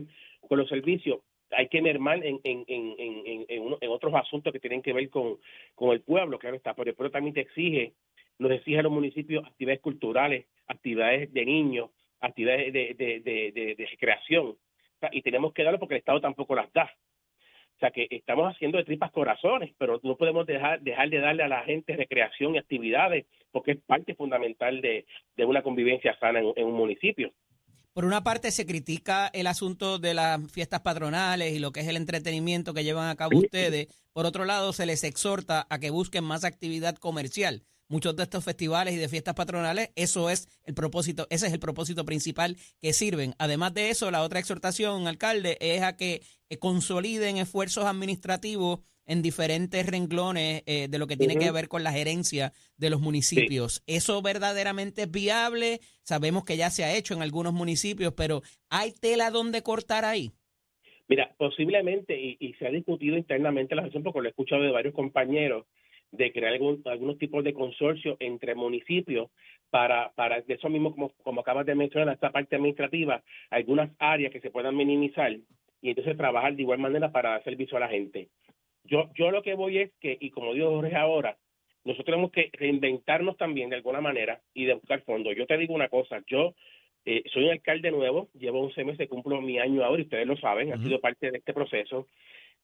con 0.47 0.57
los 0.57 0.67
servicios, 0.67 1.19
hay 1.51 1.67
que 1.67 1.81
mermar 1.81 2.25
en, 2.25 2.39
en, 2.43 2.65
en, 2.67 2.95
en, 2.97 3.45
en, 3.47 3.77
en 3.79 3.89
otros 3.89 4.13
asuntos 4.15 4.51
que 4.51 4.59
tienen 4.59 4.81
que 4.81 4.93
ver 4.93 5.09
con, 5.09 5.37
con 5.75 5.91
el 5.91 6.01
pueblo, 6.01 6.39
claro 6.39 6.55
está, 6.55 6.73
pero 6.73 6.89
el 6.89 6.95
pueblo 6.95 7.11
también 7.11 7.35
te 7.35 7.41
exige, 7.41 7.93
nos 8.39 8.51
exige 8.51 8.79
a 8.79 8.83
los 8.83 8.91
municipios 8.91 9.45
actividades 9.45 9.81
culturales, 9.81 10.45
actividades 10.67 11.31
de 11.31 11.45
niños, 11.45 11.91
actividades 12.19 12.73
de, 12.73 12.95
de, 12.95 13.19
de, 13.19 13.51
de, 13.51 13.75
de 13.75 13.85
recreación, 13.85 14.55
y 15.11 15.21
tenemos 15.21 15.53
que 15.53 15.63
darlo 15.63 15.77
porque 15.77 15.95
el 15.95 15.99
Estado 15.99 16.19
tampoco 16.19 16.55
las 16.55 16.71
da. 16.73 16.89
O 17.75 17.79
sea 17.79 17.91
que 17.91 18.07
estamos 18.09 18.53
haciendo 18.53 18.77
de 18.77 18.85
tripas 18.85 19.11
corazones, 19.11 19.73
pero 19.77 19.99
no 20.01 20.15
podemos 20.15 20.45
dejar, 20.45 20.81
dejar 20.81 21.09
de 21.09 21.19
darle 21.19 21.43
a 21.43 21.49
la 21.49 21.63
gente 21.63 21.95
recreación 21.95 22.55
y 22.55 22.57
actividades, 22.57 23.25
porque 23.51 23.71
es 23.71 23.77
parte 23.85 24.15
fundamental 24.15 24.81
de, 24.81 25.05
de 25.35 25.45
una 25.45 25.61
convivencia 25.61 26.17
sana 26.19 26.39
en, 26.39 26.53
en 26.55 26.65
un 26.65 26.73
municipio. 26.73 27.33
Por 27.91 28.05
una 28.05 28.23
parte 28.23 28.51
se 28.51 28.65
critica 28.65 29.29
el 29.33 29.47
asunto 29.47 29.99
de 29.99 30.13
las 30.13 30.51
fiestas 30.51 30.81
patronales 30.81 31.53
y 31.53 31.59
lo 31.59 31.71
que 31.71 31.79
es 31.81 31.87
el 31.87 31.95
entretenimiento 31.95 32.73
que 32.73 32.83
llevan 32.83 33.09
a 33.09 33.15
cabo 33.15 33.37
ustedes. 33.37 33.87
Por 34.11 34.25
otro 34.25 34.45
lado, 34.45 34.73
se 34.73 34.85
les 34.85 35.03
exhorta 35.03 35.65
a 35.69 35.79
que 35.79 35.91
busquen 35.91 36.23
más 36.23 36.43
actividad 36.43 36.95
comercial. 36.95 37.63
Muchos 37.87 38.15
de 38.15 38.23
estos 38.23 38.43
festivales 38.43 38.95
y 38.95 38.97
de 38.97 39.07
fiestas 39.07 39.35
patronales, 39.35 39.91
eso 39.95 40.29
es 40.31 40.47
el 40.63 40.73
propósito, 40.73 41.27
ese 41.29 41.47
es 41.47 41.53
el 41.53 41.59
propósito 41.59 42.03
principal 42.03 42.57
que 42.81 42.93
sirven. 42.93 43.35
Además 43.37 43.75
de 43.75 43.91
eso, 43.91 44.09
la 44.09 44.23
otra 44.23 44.39
exhortación, 44.39 45.07
alcalde, 45.07 45.57
es 45.61 45.83
a 45.83 45.95
que 45.95 46.21
eh, 46.49 46.57
consoliden 46.57 47.37
esfuerzos 47.37 47.85
administrativos 47.85 48.79
en 49.05 49.21
diferentes 49.21 49.85
renglones 49.85 50.63
eh, 50.65 50.87
de 50.89 50.97
lo 50.97 51.05
que 51.05 51.15
tiene 51.17 51.37
que 51.37 51.51
ver 51.51 51.67
con 51.67 51.83
la 51.83 51.91
gerencia 51.91 52.53
de 52.77 52.89
los 52.89 53.01
municipios. 53.01 53.83
¿Eso 53.85 54.21
verdaderamente 54.21 55.03
es 55.03 55.11
viable? 55.11 55.79
Sabemos 56.01 56.43
que 56.43 56.57
ya 56.57 56.71
se 56.71 56.83
ha 56.83 56.95
hecho 56.95 57.13
en 57.13 57.21
algunos 57.21 57.53
municipios, 57.53 58.13
pero 58.13 58.41
¿hay 58.69 58.93
tela 58.93 59.29
donde 59.29 59.61
cortar 59.61 60.05
ahí? 60.05 60.31
Mira, 61.07 61.35
posiblemente, 61.37 62.19
y, 62.19 62.35
y 62.39 62.53
se 62.53 62.65
ha 62.65 62.71
discutido 62.71 63.15
internamente 63.15 63.75
la 63.75 63.83
asociación, 63.83 64.03
porque 64.03 64.21
lo 64.21 64.25
he 64.27 64.29
escuchado 64.29 64.63
de 64.63 64.71
varios 64.71 64.95
compañeros, 64.95 65.67
de 66.11 66.31
crear 66.31 66.53
algún, 66.53 66.81
algunos 66.85 67.17
tipos 67.17 67.43
de 67.43 67.53
consorcio 67.53 68.17
entre 68.19 68.55
municipios 68.55 69.29
para, 69.69 70.11
para 70.13 70.41
de 70.41 70.53
eso 70.53 70.69
mismo, 70.69 70.91
como, 70.91 71.11
como 71.23 71.41
acabas 71.41 71.65
de 71.65 71.75
mencionar, 71.75 72.13
esta 72.13 72.31
parte 72.31 72.55
administrativa, 72.55 73.23
algunas 73.49 73.91
áreas 73.99 74.31
que 74.31 74.39
se 74.39 74.51
puedan 74.51 74.75
minimizar 74.75 75.31
y 75.81 75.89
entonces 75.89 76.17
trabajar 76.17 76.55
de 76.55 76.61
igual 76.61 76.79
manera 76.79 77.11
para 77.11 77.31
dar 77.31 77.43
servicio 77.43 77.77
a 77.77 77.81
la 77.81 77.89
gente. 77.89 78.29
Yo, 78.83 79.09
yo 79.15 79.31
lo 79.31 79.41
que 79.41 79.55
voy 79.55 79.79
es 79.79 79.91
que, 79.99 80.17
y 80.19 80.29
como 80.29 80.53
dijo 80.53 80.69
Jorge 80.69 80.95
ahora, 80.95 81.37
nosotros 81.83 82.05
tenemos 82.05 82.31
que 82.31 82.49
reinventarnos 82.53 83.37
también 83.37 83.69
de 83.69 83.75
alguna 83.75 84.01
manera 84.01 84.41
y 84.53 84.65
de 84.65 84.73
buscar 84.73 85.01
fondos. 85.01 85.35
Yo 85.35 85.45
te 85.45 85.57
digo 85.57 85.73
una 85.73 85.89
cosa, 85.89 86.21
yo 86.27 86.55
eh, 87.05 87.23
soy 87.31 87.45
un 87.45 87.51
alcalde 87.51 87.91
nuevo, 87.91 88.29
llevo 88.33 88.61
11 88.61 88.83
meses, 88.83 89.07
cumplo 89.07 89.39
mi 89.41 89.59
año 89.59 89.83
ahora 89.83 90.01
y 90.01 90.05
ustedes 90.05 90.25
lo 90.25 90.37
saben, 90.37 90.73
ha 90.73 90.77
sido 90.77 90.99
parte 90.99 91.29
de 91.31 91.37
este 91.37 91.53
proceso. 91.53 92.07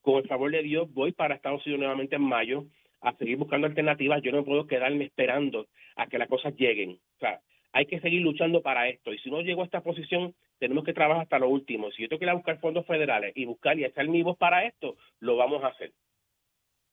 Con 0.01 0.17
el 0.17 0.27
favor 0.27 0.49
de 0.49 0.63
Dios, 0.63 0.91
voy 0.91 1.11
para 1.11 1.35
Estados 1.35 1.63
Unidos 1.65 1.81
nuevamente 1.81 2.15
en 2.15 2.23
mayo 2.23 2.65
a 3.01 3.15
seguir 3.17 3.37
buscando 3.37 3.67
alternativas. 3.67 4.21
Yo 4.21 4.31
no 4.31 4.45
puedo 4.45 4.67
quedarme 4.67 5.05
esperando 5.05 5.67
a 5.95 6.07
que 6.07 6.17
las 6.17 6.29
cosas 6.29 6.55
lleguen. 6.55 6.99
O 7.17 7.19
sea, 7.19 7.41
hay 7.73 7.85
que 7.85 7.99
seguir 7.99 8.21
luchando 8.21 8.61
para 8.61 8.87
esto. 8.89 9.13
Y 9.13 9.19
si 9.19 9.29
no 9.29 9.41
llego 9.41 9.61
a 9.61 9.65
esta 9.65 9.81
posición, 9.81 10.35
tenemos 10.59 10.83
que 10.83 10.93
trabajar 10.93 11.23
hasta 11.23 11.39
lo 11.39 11.49
último. 11.49 11.91
Si 11.91 12.03
yo 12.03 12.09
tengo 12.09 12.19
que 12.19 12.25
ir 12.25 12.31
a 12.31 12.35
buscar 12.35 12.59
fondos 12.59 12.85
federales 12.85 13.33
y 13.35 13.45
buscar 13.45 13.77
y 13.79 13.85
hacer 13.85 14.07
mi 14.07 14.23
voz 14.23 14.37
para 14.37 14.65
esto, 14.65 14.95
lo 15.19 15.37
vamos 15.37 15.63
a 15.63 15.67
hacer. 15.67 15.91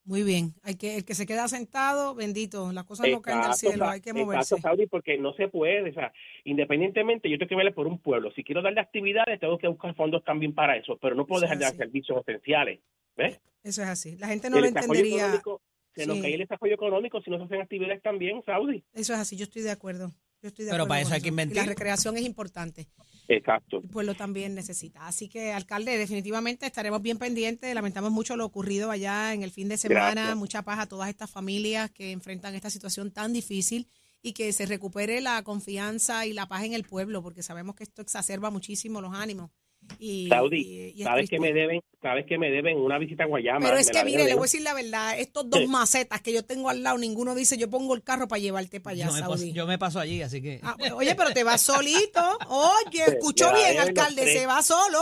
Muy 0.08 0.22
bien. 0.22 0.54
Hay 0.62 0.76
que, 0.76 0.96
el 0.96 1.04
que 1.04 1.14
se 1.14 1.26
queda 1.26 1.48
sentado, 1.48 2.14
bendito, 2.14 2.72
las 2.72 2.84
cosas 2.84 3.08
no 3.10 3.20
caen 3.20 3.42
del 3.42 3.52
cielo, 3.52 3.86
hay 3.86 4.00
que 4.00 4.14
moverse. 4.14 4.54
exacto, 4.54 4.68
Saudi, 4.68 4.86
porque 4.86 5.18
no 5.18 5.34
se 5.34 5.48
puede, 5.48 5.90
o 5.90 5.92
sea, 5.92 6.14
independientemente, 6.44 7.28
yo 7.28 7.36
tengo 7.36 7.50
que 7.50 7.56
verle 7.56 7.72
por 7.72 7.86
un 7.86 7.98
pueblo. 7.98 8.30
Si 8.32 8.42
quiero 8.42 8.62
darle 8.62 8.80
actividades, 8.80 9.38
tengo 9.38 9.58
que 9.58 9.68
buscar 9.68 9.94
fondos 9.94 10.24
también 10.24 10.54
para 10.54 10.78
eso, 10.78 10.96
pero 10.96 11.14
no 11.14 11.26
puedo 11.26 11.44
Eso 11.44 11.52
es 11.52 11.58
dejar 11.58 11.72
de 11.72 11.76
dar 11.76 11.86
servicios 11.86 12.22
esenciales. 12.26 12.80
¿Ves? 13.18 13.38
Eso 13.62 13.82
es 13.82 13.88
así. 13.88 14.16
La 14.16 14.28
gente 14.28 14.48
no 14.48 14.56
el 14.56 14.62
lo 14.62 14.68
entendería. 14.68 15.16
económico, 15.16 15.60
se 16.02 16.06
nos 16.06 16.16
Sí. 16.16 16.22
cae 16.22 16.34
el 16.34 16.40
desarrollo 16.40 16.74
económico 16.74 17.20
si 17.22 17.30
no 17.30 17.38
se 17.38 17.44
hacen 17.44 17.60
actividades 17.60 18.02
también, 18.02 18.42
Saudi. 18.44 18.84
Eso 18.94 19.12
es 19.14 19.18
así, 19.20 19.36
yo 19.36 19.44
estoy 19.44 19.62
de 19.62 19.70
acuerdo. 19.70 20.12
Yo 20.40 20.48
estoy 20.48 20.66
de 20.66 20.70
Pero 20.70 20.84
acuerdo 20.84 20.88
para 20.88 21.00
eso 21.02 21.14
hay 21.14 21.20
que 21.20 21.26
Y 21.26 21.30
invertir. 21.30 21.56
la 21.56 21.64
recreación 21.64 22.16
es 22.16 22.22
importante. 22.24 22.86
Exacto. 23.26 23.80
El 23.82 23.88
pueblo 23.90 24.14
también 24.14 24.54
necesita. 24.54 25.06
Así 25.06 25.28
que, 25.28 25.52
alcalde, 25.52 25.98
definitivamente 25.98 26.64
estaremos 26.64 27.02
bien 27.02 27.18
pendientes. 27.18 27.74
Lamentamos 27.74 28.10
mucho 28.12 28.36
lo 28.36 28.46
ocurrido 28.46 28.90
allá 28.90 29.34
en 29.34 29.42
el 29.42 29.50
fin 29.50 29.68
de 29.68 29.76
semana. 29.76 30.12
Gracias. 30.12 30.36
Mucha 30.36 30.62
paz 30.62 30.78
a 30.78 30.86
todas 30.86 31.08
estas 31.08 31.28
familias 31.30 31.90
que 31.90 32.12
enfrentan 32.12 32.54
esta 32.54 32.70
situación 32.70 33.10
tan 33.10 33.32
difícil 33.32 33.88
y 34.22 34.32
que 34.32 34.52
se 34.52 34.64
recupere 34.66 35.20
la 35.20 35.42
confianza 35.42 36.24
y 36.24 36.32
la 36.32 36.46
paz 36.46 36.64
en 36.64 36.72
el 36.72 36.84
pueblo, 36.84 37.20
porque 37.22 37.42
sabemos 37.42 37.74
que 37.74 37.82
esto 37.84 38.00
exacerba 38.00 38.50
muchísimo 38.50 39.00
los 39.00 39.14
ánimos. 39.14 39.50
Y, 39.98 40.28
Saudi, 40.28 40.60
y- 40.60 40.92
y 40.96 41.00
es 41.00 41.04
sabes 41.04 41.28
que 41.30 41.38
me 41.40 41.52
deben, 41.52 41.80
sabes 42.02 42.26
que 42.26 42.38
me 42.38 42.50
deben 42.50 42.76
una 42.78 42.98
visita 42.98 43.24
a 43.24 43.26
Guayama. 43.26 43.60
Pero 43.60 43.76
es 43.78 43.90
que, 43.90 44.04
mire, 44.04 44.24
le 44.24 44.34
voy 44.34 44.42
a 44.42 44.44
decir 44.44 44.62
la 44.62 44.74
verdad, 44.74 45.18
estos 45.18 45.48
dos 45.50 45.60
Sí. 45.62 45.66
macetas 45.66 46.20
que 46.20 46.32
yo 46.32 46.44
tengo 46.44 46.68
al 46.68 46.82
lado, 46.82 46.98
ninguno 46.98 47.34
dice 47.34 47.56
yo 47.58 47.68
pongo 47.70 47.94
el 47.94 48.02
carro 48.02 48.28
para 48.28 48.40
llevarte 48.40 48.80
para 48.80 48.94
allá, 48.94 49.06
Yo 49.06 49.12
me, 49.12 49.20
paso, 49.20 49.36
Saudi. 49.36 49.52
yo 49.52 49.66
me 49.66 49.78
paso 49.78 49.98
allí, 50.00 50.22
así 50.22 50.40
que. 50.42 50.60
Ah, 50.62 50.74
pues, 50.78 50.92
oye, 50.92 51.14
pero 51.14 51.30
te 51.32 51.42
vas 51.44 51.60
solito. 51.62 52.20
Oye, 52.48 53.04
escuchó 53.06 53.52
bien, 53.54 53.78
alcalde, 53.78 54.26
se 54.32 54.46
va 54.46 54.62
solo. 54.62 55.00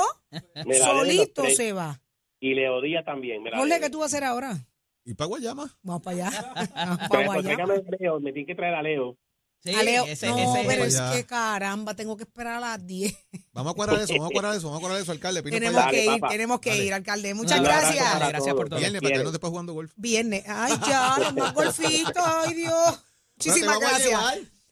Solito 0.78 1.44
se 1.50 1.72
va. 1.72 2.00
Y 2.40 2.54
Leodía 2.54 3.02
también. 3.04 3.42
Me 3.42 3.50
Jorge. 3.50 3.80
¿qué 3.80 3.90
tú 3.90 3.98
vas 4.00 4.12
a 4.12 4.16
hacer 4.16 4.24
ahora? 4.26 4.56
¿Y 5.04 5.14
para 5.14 5.28
Guayama? 5.28 5.76
Vamos 5.82 6.02
para 6.02 6.16
allá. 6.28 6.52
Vamos 6.74 6.98
para 7.08 7.26
pues, 7.26 7.28
allá. 7.38 7.42
tráigame 7.42 7.74
a 7.74 7.96
Leo, 8.00 8.20
me 8.20 8.32
tienen 8.32 8.46
que 8.46 8.54
traer 8.54 8.74
a 8.74 8.82
Leo. 8.82 9.16
Sí, 9.64 9.70
ese, 9.74 10.28
no, 10.28 10.36
ese- 10.36 10.64
pero 10.68 10.82
Vamos 10.82 10.94
es 10.94 11.00
que 11.16 11.26
caramba, 11.26 11.94
tengo 11.94 12.16
que 12.16 12.22
esperar 12.22 12.54
a 12.54 12.60
las 12.60 12.86
10. 12.86 13.12
Vamos 13.52 13.72
a 13.72 13.74
cuadrar 13.74 14.00
eso, 14.00 14.12
vamos 14.12 14.28
a 14.28 14.32
cuadrar 14.32 14.54
eso, 14.56 14.66
vamos 14.68 14.78
a 14.78 14.80
cuadrar 14.80 15.02
eso, 15.02 15.12
alcalde. 15.12 15.42
Pino 15.42 15.54
tenemos 15.56 15.86
que 15.90 16.04
ir, 16.04 16.20
tenemos 16.28 16.60
que 16.60 16.70
Dale. 16.70 16.84
ir, 16.84 16.94
alcalde. 16.94 17.34
Muchas 17.34 17.60
gracias. 17.60 18.04
dale, 18.04 18.28
gracias 18.28 18.54
por 18.54 18.68
todo. 18.68 18.78
Viernes, 18.78 19.02
para 19.02 19.16
que 19.16 19.24
no 19.24 19.30
después 19.32 19.50
jugando 19.50 19.72
golf. 19.72 19.92
Viernes. 19.96 20.44
Ay, 20.46 20.74
ya, 20.86 21.16
los 21.18 21.34
más 21.34 21.52
golfitos. 21.54 22.14
Ay, 22.24 22.54
Dios. 22.54 23.00
Muchísimas 23.36 23.80
gracias. 23.80 24.20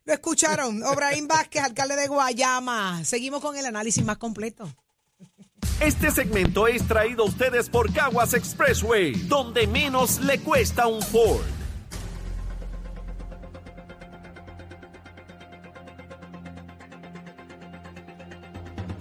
Lo 0.05 0.13
escucharon. 0.13 0.83
Obraín 0.85 1.27
Vázquez, 1.27 1.63
alcalde 1.65 1.97
de 1.97 2.07
Guayama. 2.09 3.03
Seguimos 3.05 3.41
con 3.41 3.57
el 3.57 3.67
análisis 3.67 4.05
más 4.05 4.19
completo. 4.19 4.69
Este 5.81 6.11
segmento 6.11 6.69
es 6.69 6.87
traído 6.87 7.25
a 7.25 7.27
ustedes 7.27 7.69
por 7.69 7.93
Caguas 7.93 8.33
Expressway, 8.35 9.13
donde 9.29 9.67
menos 9.67 10.21
le 10.21 10.39
cuesta 10.41 10.87
un 10.87 11.03
Ford. 11.03 11.43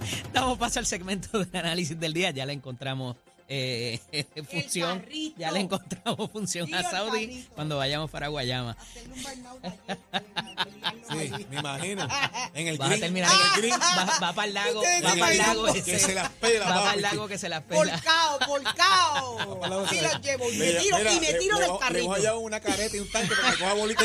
Damos 0.32 0.58
paso 0.58 0.78
al 0.78 0.86
segmento 0.86 1.44
de 1.44 1.58
análisis 1.58 1.98
del 1.98 2.12
día. 2.12 2.30
Ya 2.30 2.46
le 2.46 2.52
encontramos 2.52 3.16
eh, 3.48 4.00
función. 4.50 5.04
Ya 5.36 5.50
le 5.50 5.60
encontramos 5.60 6.30
función 6.30 6.72
a 6.74 6.82
Saudi 6.82 7.46
cuando 7.54 7.76
vayamos 7.76 8.10
para 8.10 8.28
Guayama. 8.28 8.76
Sí, 11.10 11.44
me 11.50 11.58
imagino. 11.58 12.08
En 12.54 12.68
el 12.68 12.78
Vas 12.78 12.92
a 12.92 12.96
terminar 12.98 13.30
en 13.30 13.46
el 13.46 13.60
green. 13.60 13.80
Va, 13.80 14.18
va 14.22 14.32
para 14.32 14.46
el 14.46 14.54
lago. 14.54 14.80
Va 15.04 15.14
para 15.18 15.32
el 15.32 15.38
lago. 15.38 15.64
que 15.72 15.98
se 15.98 16.14
las 16.14 16.30
pela, 16.30 16.68
Va 16.68 16.82
para 16.82 16.94
el 16.94 17.02
lago 17.02 17.26
que 17.26 17.36
se 17.36 17.48
las 17.48 17.62
pela. 17.62 17.96
Volcao, 17.96 18.38
volcao. 18.46 19.86
Sí 19.88 20.00
las 20.00 20.20
llevo. 20.20 20.50
Y 20.50 20.56
me 20.56 20.72
tiro, 20.74 20.98
y 21.00 21.20
me 21.20 21.34
tiro 21.34 21.58
del 21.58 21.72
Le 21.72 21.78
carrito. 21.78 22.06
voy 22.06 22.18
a 22.18 22.22
llevar 22.22 22.38
una 22.38 22.60
careta 22.60 22.96
y 22.96 23.00
un 23.00 23.10
tanque 23.10 23.34
para 23.34 23.52
que 23.52 23.58
coja 23.58 23.74
bolita. 23.74 24.04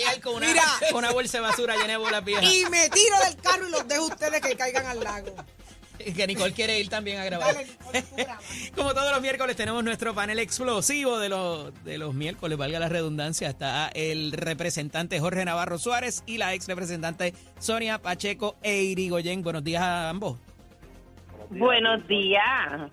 Llegar 0.00 0.20
con 0.20 0.34
una, 0.34 0.46
Mira. 0.46 0.64
con 0.90 0.98
una 1.04 1.12
bolsa 1.12 1.38
de 1.38 1.42
basura 1.42 1.74
llena 1.74 1.88
de 1.88 1.96
bolas 1.96 2.24
viejas. 2.24 2.44
Y 2.44 2.64
me 2.70 2.88
tiro 2.90 3.16
del 3.24 3.36
carro 3.36 3.68
y 3.68 3.70
los 3.70 3.86
dejo 3.86 4.06
ustedes 4.06 4.40
que 4.40 4.56
caigan 4.56 4.86
al 4.86 5.00
lago. 5.00 5.34
Que 6.16 6.26
Nicole 6.26 6.54
quiere 6.54 6.80
ir 6.80 6.88
también 6.88 7.18
a 7.18 7.26
grabar. 7.26 7.54
Dale, 7.54 7.66
Nicole. 7.66 8.26
Como 8.74 8.94
todos 8.94 9.12
los 9.12 9.20
miércoles 9.20 9.54
tenemos 9.54 9.84
nuestro 9.84 10.14
panel 10.14 10.38
explosivo 10.38 11.18
de 11.18 11.28
los, 11.28 11.84
de 11.84 11.98
los 11.98 12.14
miércoles, 12.14 12.56
valga 12.56 12.78
la 12.78 12.88
redundancia. 12.88 13.50
Está 13.50 13.88
el 13.88 14.32
representante 14.32 15.20
Jorge 15.20 15.44
Navarro 15.44 15.76
Suárez 15.76 16.22
y 16.24 16.38
la 16.38 16.54
ex 16.54 16.66
representante 16.68 17.34
Sonia 17.58 18.00
Pacheco 18.00 18.56
e 18.62 18.82
Irigoyen. 18.82 19.42
Buenos 19.42 19.62
días 19.62 19.82
a 19.82 20.08
ambos. 20.08 20.38
Buenos 21.50 22.08
días. 22.08 22.90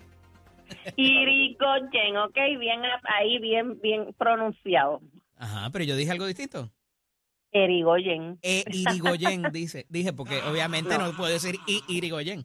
Irigoyen, 0.96 2.16
ok, 2.18 2.36
bien 2.58 2.82
ahí, 3.04 3.38
bien, 3.38 3.80
bien 3.80 4.14
pronunciado. 4.18 5.00
Ajá, 5.36 5.70
pero 5.70 5.84
yo 5.84 5.96
dije 5.96 6.10
algo 6.10 6.26
distinto. 6.26 6.70
Erigoyen. 7.52 8.38
E 8.42 8.64
Irigoyen, 8.70 9.44
dice, 9.52 9.86
dije, 9.88 10.12
porque 10.12 10.42
obviamente 10.42 10.98
no 10.98 11.12
puedo 11.16 11.32
decir 11.32 11.56
I 11.66 11.82
Irigoyen. 11.88 12.44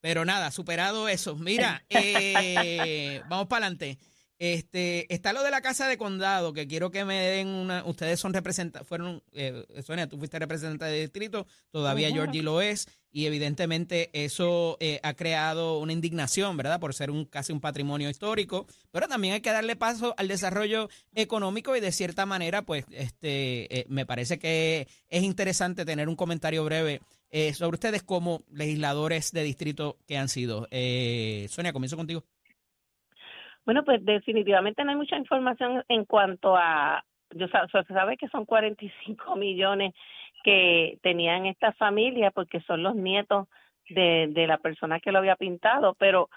Pero 0.00 0.24
nada, 0.24 0.50
superado 0.50 1.08
eso. 1.08 1.36
Mira, 1.36 1.84
eh, 1.88 3.22
vamos 3.28 3.46
para 3.46 3.66
adelante. 3.66 3.98
Este, 4.38 5.12
está 5.12 5.32
lo 5.32 5.42
de 5.42 5.50
la 5.50 5.60
casa 5.60 5.86
de 5.86 5.96
condado, 5.96 6.52
que 6.52 6.66
quiero 6.66 6.90
que 6.90 7.04
me 7.04 7.20
den 7.20 7.48
una. 7.48 7.84
Ustedes 7.84 8.18
son 8.18 8.32
representantes, 8.32 8.88
fueron, 8.88 9.22
eh, 9.32 9.64
Sonia, 9.84 10.08
tú 10.08 10.18
fuiste 10.18 10.38
representante 10.38 10.86
de 10.86 11.00
distrito, 11.00 11.46
todavía 11.70 12.10
Georgie 12.10 12.42
lo 12.42 12.60
es, 12.60 12.88
y 13.12 13.26
evidentemente 13.26 14.10
eso 14.12 14.78
eh, 14.80 14.98
ha 15.02 15.14
creado 15.14 15.78
una 15.78 15.92
indignación, 15.92 16.56
¿verdad? 16.56 16.80
Por 16.80 16.94
ser 16.94 17.10
un 17.10 17.24
casi 17.24 17.52
un 17.52 17.60
patrimonio 17.60 18.10
histórico, 18.10 18.66
pero 18.90 19.06
también 19.06 19.34
hay 19.34 19.40
que 19.42 19.52
darle 19.52 19.76
paso 19.76 20.14
al 20.16 20.28
desarrollo 20.28 20.88
económico 21.14 21.76
y 21.76 21.80
de 21.80 21.92
cierta 21.92 22.26
manera, 22.26 22.62
pues, 22.62 22.84
este, 22.90 23.80
eh, 23.80 23.86
me 23.88 24.06
parece 24.06 24.38
que 24.38 24.88
es 25.08 25.22
interesante 25.22 25.84
tener 25.84 26.08
un 26.08 26.16
comentario 26.16 26.64
breve 26.64 27.00
eh, 27.34 27.54
sobre 27.54 27.76
ustedes 27.76 28.02
como 28.02 28.44
legisladores 28.50 29.32
de 29.32 29.42
distrito 29.42 29.98
que 30.06 30.18
han 30.18 30.28
sido. 30.28 30.68
Eh, 30.70 31.46
Sonia, 31.48 31.72
comienzo 31.72 31.96
contigo. 31.96 32.24
Bueno, 33.64 33.84
pues 33.84 34.04
definitivamente 34.04 34.84
no 34.84 34.90
hay 34.90 34.96
mucha 34.96 35.16
información 35.16 35.84
en 35.88 36.04
cuanto 36.04 36.56
a, 36.56 37.04
yo 37.30 37.46
se 37.48 37.94
sabe 37.94 38.16
que 38.16 38.28
son 38.28 38.44
45 38.44 39.36
millones 39.36 39.94
que 40.44 40.98
tenían 41.02 41.46
esta 41.46 41.72
familia 41.72 42.30
porque 42.30 42.60
son 42.62 42.82
los 42.82 42.94
nietos 42.94 43.48
de, 43.88 44.28
de 44.30 44.46
la 44.46 44.58
persona 44.58 45.00
que 45.00 45.12
lo 45.12 45.18
había 45.18 45.36
pintado, 45.36 45.94
pero 45.94 46.28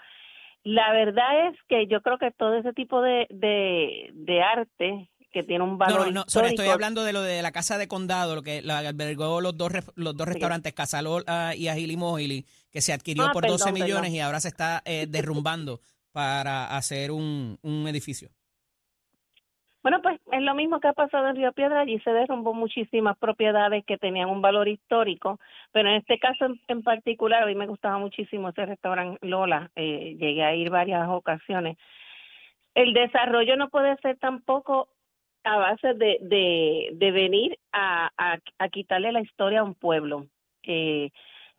la 0.62 0.92
verdad 0.92 1.48
es 1.48 1.56
que 1.68 1.86
yo 1.86 2.02
creo 2.02 2.18
que 2.18 2.30
todo 2.32 2.56
ese 2.56 2.72
tipo 2.72 3.00
de, 3.00 3.26
de, 3.30 4.10
de 4.14 4.42
arte 4.42 5.08
que 5.32 5.42
tiene 5.42 5.62
un 5.62 5.78
valor 5.78 6.12
no, 6.12 6.24
no, 6.24 6.46
estoy 6.46 6.68
hablando 6.68 7.04
de 7.04 7.12
lo 7.12 7.20
de 7.20 7.42
la 7.42 7.52
casa 7.52 7.78
de 7.78 7.88
condado, 7.88 8.34
lo 8.34 8.42
que 8.42 8.62
la 8.62 8.78
albergó 8.78 9.40
los 9.40 9.56
dos 9.56 9.72
los 9.94 10.16
dos 10.16 10.26
restaurantes, 10.26 10.72
Casalola 10.72 11.54
y 11.54 11.68
Agili 11.68 11.96
Mojili, 11.96 12.46
que 12.70 12.80
se 12.80 12.92
adquirió 12.92 13.26
Ah, 13.26 13.32
por 13.32 13.42
perdón, 13.42 13.58
12 13.58 13.72
millones 13.72 13.94
perdón. 13.96 14.14
y 14.14 14.20
ahora 14.20 14.40
se 14.40 14.48
está 14.48 14.82
eh, 14.84 15.06
derrumbando 15.08 15.80
para 16.16 16.74
hacer 16.74 17.10
un, 17.10 17.58
un 17.60 17.86
edificio. 17.86 18.30
Bueno, 19.82 20.00
pues 20.00 20.18
es 20.32 20.40
lo 20.40 20.54
mismo 20.54 20.80
que 20.80 20.88
ha 20.88 20.94
pasado 20.94 21.28
en 21.28 21.36
Río 21.36 21.52
Piedra. 21.52 21.80
Allí 21.80 22.00
se 22.00 22.10
derrumbó 22.10 22.54
muchísimas 22.54 23.18
propiedades 23.18 23.84
que 23.84 23.98
tenían 23.98 24.30
un 24.30 24.40
valor 24.40 24.66
histórico, 24.66 25.38
pero 25.72 25.90
en 25.90 25.96
este 25.96 26.18
caso 26.18 26.46
en, 26.68 26.82
particular, 26.82 27.42
a 27.42 27.46
mí 27.46 27.54
me 27.54 27.66
gustaba 27.66 27.98
muchísimo 27.98 28.48
ese 28.48 28.64
restaurante 28.64 29.18
Lola. 29.26 29.70
eh, 29.76 30.16
llegué 30.18 30.42
a 30.42 30.54
ir 30.54 30.70
varias 30.70 31.06
ocasiones. 31.06 31.76
El 32.74 32.94
desarrollo 32.94 33.56
no 33.56 33.68
puede 33.68 33.94
ser 33.98 34.16
tampoco 34.16 34.88
a 35.44 35.58
base 35.58 35.92
de, 35.92 36.16
de, 36.22 36.92
de 36.94 37.10
venir 37.10 37.58
a, 37.72 38.10
a, 38.16 38.38
a 38.58 38.68
quitarle 38.70 39.12
la 39.12 39.20
historia 39.20 39.60
a 39.60 39.64
un 39.64 39.74
pueblo. 39.74 40.24
Eh, 40.62 41.10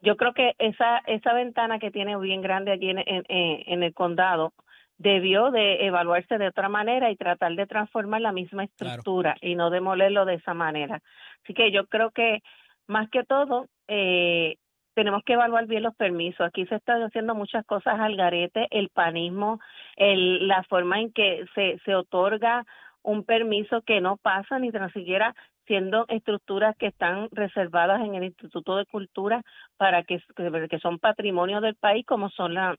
yo 0.02 0.16
creo 0.18 0.34
que 0.34 0.54
esa 0.60 1.00
esa 1.08 1.34
ventana 1.34 1.80
que 1.80 1.92
tiene 1.92 2.18
bien 2.18 2.42
grande 2.42 2.72
allí 2.72 2.90
en, 2.90 3.00
en, 3.00 3.24
en 3.28 3.84
el 3.84 3.94
condado 3.94 4.54
debió 4.98 5.52
de 5.52 5.86
evaluarse 5.86 6.38
de 6.38 6.48
otra 6.48 6.70
manera 6.70 7.12
y 7.12 7.16
tratar 7.16 7.54
de 7.56 7.68
transformar 7.68 8.22
la 8.22 8.32
misma 8.32 8.68
Claro. 8.78 9.00
estructura 9.00 9.36
y 9.42 9.56
no 9.56 9.70
demolerlo 9.70 10.26
de 10.26 10.36
esa 10.36 10.54
manera. 10.54 11.02
Así 11.44 11.54
que 11.54 11.72
yo 11.72 11.86
creo 11.88 12.12
que 12.12 12.42
más 12.88 13.10
que 13.10 13.24
todo 13.24 13.68
eh, 13.88 14.56
tenemos 14.96 15.22
que 15.24 15.34
evaluar 15.34 15.68
bien 15.68 15.84
los 15.84 15.96
permisos. 15.96 16.42
Aquí 16.48 16.66
se 16.66 16.76
están 16.76 17.04
haciendo 17.04 17.36
muchas 17.36 17.64
cosas 17.66 18.00
al 18.00 18.16
garete, 18.16 18.68
el 18.72 18.90
panismo, 18.90 19.60
el, 19.96 20.48
la 20.48 20.64
forma 20.64 21.00
en 21.00 21.12
que 21.14 21.46
se, 21.54 21.78
se 21.86 21.94
otorga 21.94 22.66
un 23.04 23.24
permiso 23.24 23.84
que 23.84 24.02
no 24.02 24.18
pasa 24.18 24.58
ni 24.58 24.72
tan 24.72 24.92
siquiera 24.94 25.36
siendo 25.68 26.06
estructuras 26.08 26.76
que 26.78 26.88
están 26.88 27.30
reservadas 27.32 28.02
en 28.02 28.16
el 28.16 28.24
Instituto 28.24 28.78
de 28.78 28.86
Cultura 28.86 29.44
para 29.78 30.04
que, 30.04 30.22
que 30.70 30.80
son 30.80 30.98
patrimonio 31.00 31.62
del 31.62 31.76
país, 31.76 32.06
como 32.06 32.30
son 32.30 32.54
la, 32.54 32.76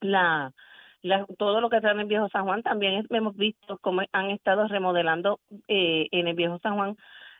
la, 0.00 0.52
la, 1.02 1.24
todo 1.38 1.60
lo 1.60 1.70
que 1.70 1.76
está 1.76 1.92
en 1.92 2.00
el 2.00 2.06
Viejo 2.06 2.28
San 2.28 2.44
Juan. 2.44 2.62
También 2.62 3.06
hemos 3.10 3.36
visto 3.36 3.78
cómo 3.78 4.02
han 4.12 4.30
estado 4.30 4.66
remodelando 4.68 5.40
eh, 5.68 6.08
en 6.10 6.28
el 6.28 6.34
Viejo 6.34 6.58
San 6.58 6.74
Juan 6.76 6.96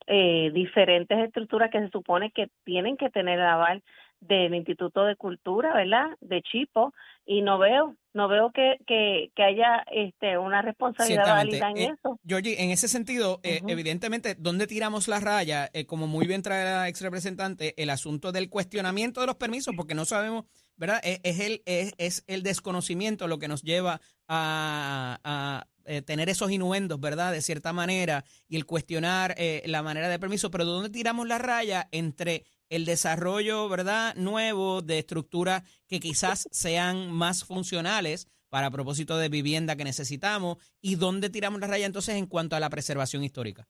eh, 0.07 0.51
diferentes 0.55 1.19
estructuras 1.19 1.71
que 1.71 1.81
se 1.81 1.91
supone 1.91 2.31
que 2.31 2.49
tienen 2.65 2.97
que 2.97 3.11
tener 3.11 3.41
aval 3.41 3.83
del 4.21 4.55
Instituto 4.55 5.05
de 5.05 5.17
Cultura, 5.17 5.75
¿verdad? 5.75 6.17
De 6.21 6.43
Chipo, 6.43 6.93
y 7.25 7.43
no 7.43 7.59
veo, 7.59 7.95
no 8.15 8.27
veo 8.27 8.51
que, 8.53 8.79
que, 8.87 9.31
que 9.37 9.43
haya 9.43 9.85
este, 9.93 10.39
una 10.39 10.63
responsabilidad 10.63 11.27
válida 11.27 11.71
en 11.71 11.77
eh, 11.77 11.95
eso. 11.95 12.19
Georgie, 12.27 12.63
en 12.63 12.71
ese 12.71 12.89
sentido, 12.89 13.39
eh, 13.43 13.61
evidentemente, 13.69 14.35
¿dónde 14.35 14.67
tiramos 14.67 15.09
la 15.09 15.21
raya? 15.21 15.69
Eh, 15.73 15.85
como 15.85 16.07
muy 16.07 16.27
bien 16.27 16.43
trae 16.43 16.65
la 16.65 16.89
ex 16.89 17.01
representante, 17.03 17.75
el 17.81 17.91
asunto 17.91 18.33
del 18.33 18.49
cuestionamiento 18.49 19.21
de 19.21 19.27
los 19.27 19.37
permisos, 19.37 19.75
porque 19.77 19.95
no 19.95 20.05
sabemos, 20.05 20.47
¿verdad? 20.77 21.01
Es, 21.05 21.21
es 21.23 21.41
el, 21.41 21.63
es, 21.67 21.93
es, 21.99 22.25
el 22.27 22.43
desconocimiento 22.43 23.29
lo 23.29 23.39
que 23.39 23.49
nos 23.49 23.63
lleva 23.63 24.01
a, 24.27 25.19
a 25.23 25.67
tener 26.05 26.29
esos 26.29 26.51
inuendos, 26.51 27.01
¿verdad? 27.01 27.33
De 27.33 27.41
cierta 27.41 27.73
manera, 27.73 28.25
y 28.47 28.57
el 28.57 28.67
cuestionar 28.67 29.35
la 29.65 29.83
manera 29.83 30.09
de 30.09 30.19
permiso, 30.19 30.51
pero 30.51 30.67
¿dónde 30.67 30.91
tiramos 30.91 31.27
la 31.27 31.39
raya 31.39 31.89
entre 31.93 32.45
el 32.71 32.85
desarrollo, 32.85 33.69
¿verdad?, 33.69 34.15
nuevo 34.17 34.83
de 34.83 34.99
estructuras 34.99 35.63
que 35.87 36.01
quizás 36.01 36.49
sean 36.51 37.11
más 37.11 37.45
funcionales 37.45 38.29
para 38.49 38.71
propósito 38.71 39.19
de 39.19 39.29
vivienda 39.29 39.77
que 39.77 39.85
necesitamos 39.85 40.59
y 40.81 40.97
dónde 40.97 41.31
tiramos 41.31 41.61
la 41.61 41.67
raya 41.67 41.87
entonces 41.87 42.17
en 42.17 42.27
cuanto 42.27 42.57
a 42.57 42.61
la 42.61 42.71
preservación 42.71 43.23
histórica. 43.25 43.69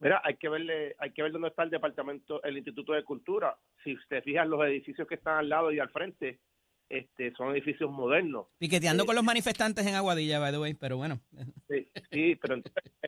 Mira, 0.00 0.20
hay 0.24 0.36
que 0.36 0.48
verle, 0.48 0.94
hay 0.98 1.12
que 1.12 1.22
ver 1.22 1.30
dónde 1.32 1.48
está 1.48 1.62
el 1.62 1.70
departamento, 1.70 2.42
el 2.42 2.56
Instituto 2.56 2.94
de 2.94 3.04
Cultura. 3.04 3.58
Si 3.84 3.94
usted 3.94 4.22
fija 4.22 4.44
los 4.46 4.64
edificios 4.64 5.06
que 5.06 5.16
están 5.16 5.38
al 5.38 5.48
lado 5.48 5.70
y 5.72 5.78
al 5.78 5.90
frente, 5.90 6.40
este, 6.88 7.32
son 7.34 7.52
edificios 7.52 7.90
modernos. 7.90 8.46
Piqueteando 8.58 9.04
con 9.04 9.14
los 9.14 9.24
manifestantes 9.24 9.86
en 9.86 9.94
Aguadilla, 9.94 10.38
by 10.38 10.52
the 10.52 10.58
way, 10.58 10.74
pero 10.74 10.96
bueno. 10.96 11.20
Sí, 11.68 11.86
sí 12.10 12.36
pero 12.36 12.54
el 12.54 12.64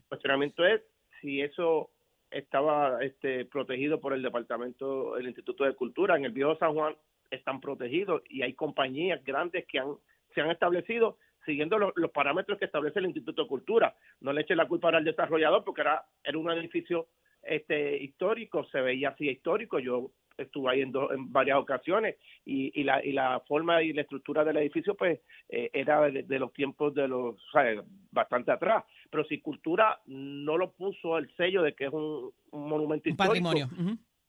cuestionamiento 0.09 0.65
es 0.67 0.83
si 1.21 1.41
eso 1.41 1.91
estaba 2.33 3.03
este, 3.03 3.45
protegido 3.45 4.01
por 4.01 4.13
el 4.13 4.23
departamento, 4.23 5.17
el 5.17 5.27
Instituto 5.27 5.65
de 5.65 5.75
Cultura. 5.75 6.17
En 6.17 6.25
el 6.25 6.33
Viejo 6.33 6.57
San 6.57 6.75
Juan 6.75 6.95
están 7.31 7.61
protegidos 7.61 8.23
y 8.29 8.43
hay 8.43 8.55
compañías 8.55 9.23
grandes 9.25 9.67
que 9.67 9.79
han, 9.79 9.95
se 10.35 10.41
han 10.41 10.51
establecido 10.51 11.19
siguiendo 11.45 11.79
los, 11.79 12.11
parámetros 12.13 12.59
que 12.59 12.67
establece 12.67 12.99
el 12.99 13.07
Instituto 13.07 13.43
de 13.43 13.49
Cultura. 13.49 13.95
No 14.21 14.33
le 14.33 14.43
eche 14.43 14.55
la 14.55 14.69
culpa 14.69 14.91
al 14.91 15.05
desarrollador 15.05 15.65
porque 15.65 15.81
era, 15.81 16.05
era 16.23 16.39
un 16.39 16.51
edificio 16.51 17.09
este 17.43 17.97
histórico, 18.03 18.65
se 18.67 18.81
veía 18.81 19.11
así 19.11 19.29
histórico. 19.29 19.79
Yo 19.79 20.11
estuve 20.39 20.71
ahí 20.71 20.81
en, 20.83 20.93
en 21.11 21.33
varias 21.33 21.59
ocasiones 21.59 22.17
y, 22.45 22.79
y, 22.81 22.85
la, 22.85 23.05
y 23.05 23.13
la 23.13 23.41
forma 23.47 23.83
y 23.83 23.93
la 23.93 24.03
estructura 24.03 24.45
del 24.45 24.57
edificio 24.57 24.95
pues 24.95 25.21
eh, 25.49 25.71
era 25.73 26.01
de, 26.11 26.39
los 26.39 26.53
tiempos 26.53 26.95
de 26.95 27.09
los, 27.09 27.35
o 27.35 27.51
sea, 27.53 27.83
bastante 28.11 28.53
atrás. 28.53 28.85
Pero 29.11 29.25
si 29.25 29.41
Cultura 29.41 30.01
no 30.07 30.57
lo 30.57 30.73
puso 30.73 31.19
el 31.19 31.35
sello 31.37 31.63
de 31.63 31.75
que 31.75 31.87
es 31.87 31.93
un, 31.93 32.33
monumento 32.53 33.09
un 33.09 33.13
histórico, 33.13 33.45
patrimonio. 33.45 33.69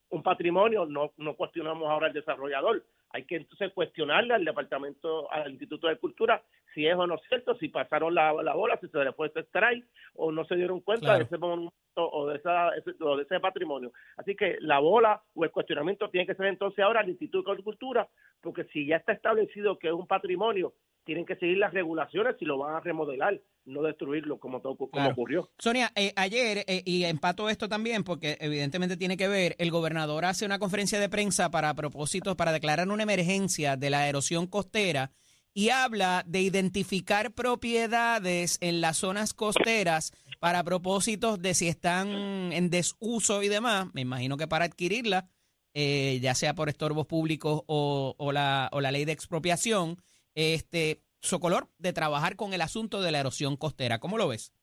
un 0.10 0.24
patrimonio, 0.24 0.86
no, 0.86 1.12
no 1.18 1.36
cuestionamos 1.36 1.90
ahora 1.90 2.08
al 2.08 2.14
desarrollador. 2.14 2.84
Hay 3.14 3.26
que 3.26 3.36
entonces 3.36 3.72
cuestionarle 3.74 4.34
al 4.34 4.44
departamento, 4.44 5.32
al 5.32 5.52
Instituto 5.52 5.88
de 5.88 5.98
Cultura, 5.98 6.44
si 6.74 6.88
es 6.88 6.96
o 6.96 7.06
no 7.06 7.18
cierto, 7.30 7.56
si 7.56 7.70
pasaron 7.70 8.16
la, 8.16 8.34
la 8.42 8.56
bola, 8.56 8.78
si 8.82 8.88
se 8.88 9.04
le 9.04 9.14
fue 9.14 9.28
ese 9.28 9.42
strike 9.42 9.86
o 10.16 10.32
no 10.32 10.44
se 10.46 10.56
dieron 10.56 10.82
cuenta 10.82 11.18
de 11.18 11.24
ese 11.24 11.38
monumento 11.38 11.74
o 11.96 12.28
de, 12.28 12.38
esa, 12.38 12.72
o 13.02 13.18
de 13.18 13.24
ese 13.24 13.40
patrimonio. 13.40 13.94
Así 14.18 14.36
que 14.36 14.58
la 14.60 14.80
bola 14.80 15.22
o 15.36 15.44
el 15.44 15.52
cuestionamiento 15.52 16.10
tiene 16.10 16.26
que 16.26 16.34
ser 16.34 16.48
entonces 16.48 16.84
ahora 16.84 17.02
al 17.02 17.10
Instituto 17.10 17.56
de 17.56 17.64
Cultura, 17.64 18.08
porque 18.42 18.64
si 18.66 18.88
ya 18.88 18.98
está 18.98 19.14
establecido 19.14 19.78
que 19.78 19.88
es 19.88 19.94
un 19.94 20.08
patrimonio, 20.08 20.74
tienen 21.04 21.26
que 21.26 21.36
seguir 21.36 21.58
las 21.58 21.74
regulaciones 21.74 22.36
si 22.40 22.46
lo 22.46 22.58
van 22.58 22.76
a 22.76 22.80
remodelar, 22.80 23.40
no 23.66 23.82
destruirlo 23.82 24.40
como, 24.40 24.62
todo, 24.62 24.76
como 24.76 25.10
ocurrió. 25.10 25.50
Sonia, 25.58 25.92
eh, 25.96 26.14
ayer, 26.16 26.64
eh, 26.68 26.82
y 26.86 27.04
empato 27.04 27.50
esto 27.50 27.70
también, 27.70 28.04
porque 28.04 28.38
evidentemente 28.40 28.98
tiene 28.98 29.18
que 29.18 29.28
ver, 29.28 29.56
el 29.60 29.72
gobernador 29.72 30.26
hace 30.26 30.46
una 30.46 30.60
conferencia 30.60 31.00
de 31.00 31.10
prensa 31.10 31.52
para 31.52 31.74
propósitos, 31.74 32.36
para 32.36 32.52
declarar 32.52 32.90
una 32.90 33.04
emergencia 33.04 33.78
de 33.78 33.90
la 33.90 34.08
erosión 34.08 34.48
costera 34.48 35.12
y 35.54 35.70
habla 35.70 36.24
de 36.26 36.42
identificar 36.42 37.32
propiedades 37.34 38.58
en 38.62 38.82
las 38.82 38.98
zonas 38.98 39.34
costeras 39.34 40.12
para 40.40 40.64
propósitos 40.64 41.42
de 41.42 41.54
si 41.54 41.68
están 41.68 42.52
en 42.52 42.70
desuso 42.70 43.44
y 43.44 43.50
demás, 43.50 43.88
me 43.94 44.02
imagino 44.02 44.36
que 44.36 44.48
para 44.48 44.66
adquirirla, 44.66 45.30
eh, 45.74 46.20
ya 46.22 46.36
sea 46.36 46.54
por 46.54 46.70
estorbos 46.70 47.06
públicos 47.06 47.62
o, 47.68 48.16
o, 48.18 48.32
la, 48.32 48.70
o 48.72 48.82
la 48.82 48.92
ley 48.92 49.06
de 49.06 49.12
expropiación, 49.12 49.98
este 50.36 51.02
Socolor, 51.22 51.68
de 51.80 51.94
trabajar 51.94 52.36
con 52.36 52.54
el 52.54 52.62
asunto 52.62 53.02
de 53.02 53.12
la 53.12 53.22
erosión 53.22 53.56
costera. 53.56 54.00
¿Cómo 54.00 54.18
lo 54.18 54.28
ves? 54.28 54.54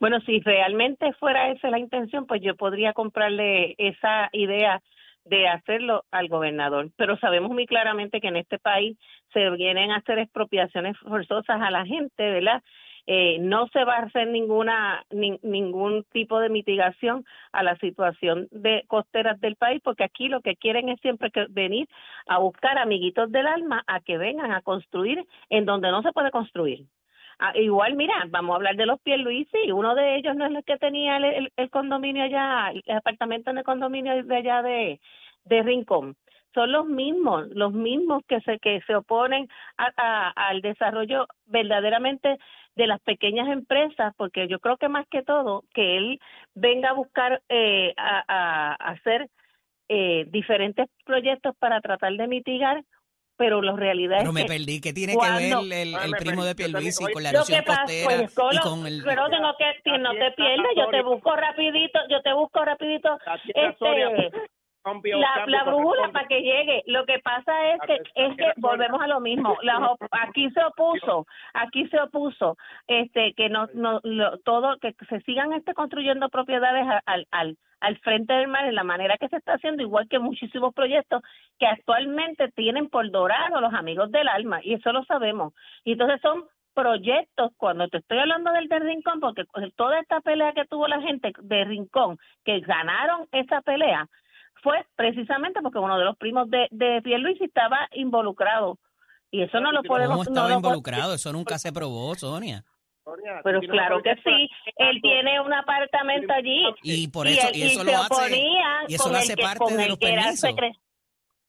Bueno, 0.00 0.20
si 0.20 0.40
realmente 0.40 1.12
fuera 1.14 1.50
esa 1.50 1.70
la 1.70 1.78
intención, 1.78 2.26
pues 2.26 2.40
yo 2.40 2.56
podría 2.56 2.92
comprarle 2.92 3.74
esa 3.78 4.28
idea 4.32 4.80
de 5.24 5.48
hacerlo 5.48 6.04
al 6.10 6.28
gobernador. 6.28 6.90
Pero 6.96 7.16
sabemos 7.18 7.50
muy 7.50 7.66
claramente 7.66 8.20
que 8.20 8.28
en 8.28 8.36
este 8.36 8.58
país 8.58 8.96
se 9.32 9.50
vienen 9.50 9.90
a 9.90 9.96
hacer 9.96 10.18
expropiaciones 10.18 10.96
forzosas 10.98 11.60
a 11.60 11.70
la 11.70 11.84
gente, 11.84 12.30
¿verdad? 12.30 12.62
Eh, 13.06 13.38
no 13.40 13.66
se 13.68 13.84
va 13.84 13.96
a 13.96 14.02
hacer 14.02 14.28
ninguna 14.28 15.04
ningún 15.10 16.04
tipo 16.12 16.38
de 16.38 16.48
mitigación 16.48 17.24
a 17.50 17.64
la 17.64 17.76
situación 17.78 18.46
de 18.52 18.84
costeras 18.86 19.40
del 19.40 19.56
país 19.56 19.80
porque 19.82 20.04
aquí 20.04 20.28
lo 20.28 20.40
que 20.40 20.54
quieren 20.54 20.88
es 20.88 21.00
siempre 21.00 21.32
que 21.32 21.46
venir 21.50 21.88
a 22.28 22.38
buscar 22.38 22.78
amiguitos 22.78 23.32
del 23.32 23.48
alma 23.48 23.82
a 23.88 23.98
que 24.00 24.18
vengan 24.18 24.52
a 24.52 24.62
construir 24.62 25.26
en 25.50 25.64
donde 25.64 25.90
no 25.90 26.02
se 26.02 26.12
puede 26.12 26.30
construir 26.30 26.86
Ah, 27.44 27.52
igual, 27.56 27.96
mira, 27.96 28.14
vamos 28.28 28.52
a 28.52 28.56
hablar 28.56 28.76
de 28.76 28.86
los 28.86 29.00
y 29.04 29.72
Uno 29.72 29.96
de 29.96 30.14
ellos 30.16 30.36
no 30.36 30.46
es 30.46 30.54
el 30.54 30.64
que 30.64 30.76
tenía 30.78 31.16
el, 31.16 31.52
el, 31.56 31.70
condominio 31.70 32.22
allá, 32.22 32.70
el 32.70 32.96
apartamento 32.96 33.50
en 33.50 33.58
el 33.58 33.64
condominio 33.64 34.22
de 34.22 34.36
allá 34.36 34.62
de, 34.62 35.00
de 35.46 35.62
Rincón. 35.64 36.16
Son 36.54 36.70
los 36.70 36.86
mismos, 36.86 37.48
los 37.50 37.72
mismos 37.72 38.22
que 38.28 38.40
se 38.40 38.58
que 38.58 38.80
se 38.86 38.94
oponen 38.94 39.48
a, 39.78 40.28
al 40.30 40.60
desarrollo 40.60 41.26
verdaderamente 41.46 42.38
de 42.76 42.86
las 42.86 43.00
pequeñas 43.00 43.48
empresas, 43.48 44.14
porque 44.16 44.48
yo 44.48 44.58
creo 44.58 44.76
que 44.76 44.88
más 44.88 45.06
que 45.08 45.22
todo 45.22 45.64
que 45.74 45.96
él 45.96 46.20
venga 46.54 46.90
a 46.90 46.94
buscar 46.94 47.42
eh, 47.48 47.92
a, 47.96 48.24
a, 48.26 48.74
hacer 48.92 49.28
eh, 49.88 50.24
diferentes 50.28 50.88
proyectos 51.04 51.54
para 51.58 51.80
tratar 51.80 52.12
de 52.14 52.26
mitigar 52.26 52.84
pero 53.36 53.60
la 53.60 53.74
realidad 53.74 54.18
pero 54.18 54.30
es 54.30 54.34
me 54.34 54.44
perdí. 54.44 54.80
¿Qué 54.80 54.92
tiene 54.92 55.14
que 55.14 55.30
ver 55.30 55.52
el, 55.72 55.94
el, 55.94 56.12
primo 56.12 56.44
de 56.44 56.54
Pierluisi 56.54 57.04
con 57.12 57.22
la 57.22 57.30
erosión 57.30 57.64
costera 57.64 58.04
pues, 58.04 58.36
y 58.52 58.58
con 58.58 58.86
el... 58.86 59.02
Pero 59.04 59.28
tengo 59.30 59.52
que, 59.58 59.98
no 59.98 60.12
te 60.12 60.30
pierdas, 60.32 60.72
yo 60.76 60.88
te 60.88 61.02
busco 61.02 61.34
rapidito, 61.34 61.98
yo 62.08 62.22
te 62.22 62.32
busco 62.32 62.64
rapidito 62.64 63.18
este, 63.46 64.30
la, 64.84 65.44
la 65.46 65.64
brújula 65.64 66.10
para 66.12 66.26
que 66.28 66.40
llegue. 66.40 66.82
Lo 66.86 67.04
que 67.06 67.18
pasa 67.20 67.52
es 67.72 67.80
que 67.86 67.94
es 68.14 68.36
que 68.36 68.52
volvemos 68.56 69.00
a 69.00 69.06
lo 69.06 69.20
mismo. 69.20 69.56
La, 69.62 69.96
aquí 70.10 70.50
se 70.50 70.64
opuso, 70.64 71.26
aquí 71.54 71.88
se 71.88 72.00
opuso, 72.00 72.56
este 72.86 73.34
que 73.34 73.48
no, 73.48 73.68
no 73.74 74.00
todo 74.44 74.78
que 74.78 74.94
se 75.08 75.20
sigan 75.20 75.52
este 75.52 75.74
construyendo 75.74 76.28
propiedades 76.28 76.86
al, 77.06 77.26
al 77.30 77.56
al 77.82 77.98
frente 77.98 78.32
del 78.32 78.46
mar 78.46 78.64
en 78.64 78.76
la 78.76 78.84
manera 78.84 79.18
que 79.18 79.28
se 79.28 79.36
está 79.36 79.54
haciendo, 79.54 79.82
igual 79.82 80.08
que 80.08 80.20
muchísimos 80.20 80.72
proyectos 80.72 81.20
que 81.58 81.66
actualmente 81.66 82.48
tienen 82.52 82.88
por 82.88 83.10
dorado 83.10 83.60
los 83.60 83.74
amigos 83.74 84.10
del 84.12 84.28
alma, 84.28 84.60
y 84.62 84.74
eso 84.74 84.92
lo 84.92 85.04
sabemos. 85.04 85.52
Y 85.84 85.92
entonces 85.92 86.20
son 86.20 86.44
proyectos, 86.74 87.50
cuando 87.56 87.88
te 87.88 87.98
estoy 87.98 88.18
hablando 88.18 88.52
del 88.52 88.68
de 88.68 88.78
Rincón, 88.78 89.20
porque 89.20 89.44
toda 89.76 89.98
esta 89.98 90.20
pelea 90.20 90.52
que 90.52 90.64
tuvo 90.64 90.88
la 90.88 91.00
gente 91.00 91.32
de 91.42 91.64
Rincón, 91.64 92.18
que 92.44 92.60
ganaron 92.60 93.26
esa 93.32 93.60
pelea, 93.62 94.06
fue 94.62 94.86
precisamente 94.96 95.60
porque 95.60 95.78
uno 95.78 95.98
de 95.98 96.04
los 96.04 96.16
primos 96.16 96.48
de, 96.48 96.68
de 96.70 97.02
Pierluisi 97.02 97.44
estaba 97.44 97.88
involucrado. 97.92 98.78
Y 99.30 99.42
eso 99.42 99.60
no 99.60 99.72
lo 99.72 99.82
podemos... 99.82 100.16
¿Cómo 100.16 100.22
estaba 100.22 100.52
involucrado? 100.52 101.14
Eso 101.14 101.32
nunca 101.32 101.58
se 101.58 101.72
probó, 101.72 102.14
Sonia. 102.14 102.64
Pero 103.42 103.60
claro 103.62 104.02
que 104.02 104.14
sí, 104.22 104.48
él 104.76 105.00
tiene 105.02 105.40
un 105.40 105.52
apartamento 105.52 106.32
allí 106.32 106.62
y 106.84 107.08
por 107.08 107.26
eso 107.26 107.48
y, 107.52 107.62
eso 107.62 107.82
lo 107.82 107.92
hace 107.96 108.38
y 108.86 108.94
eso 108.94 109.10
lo 109.10 109.16
hace 109.16 109.36
parte 109.36 109.76
de 109.76 109.88
los 109.88 109.98
permisos. 109.98 110.54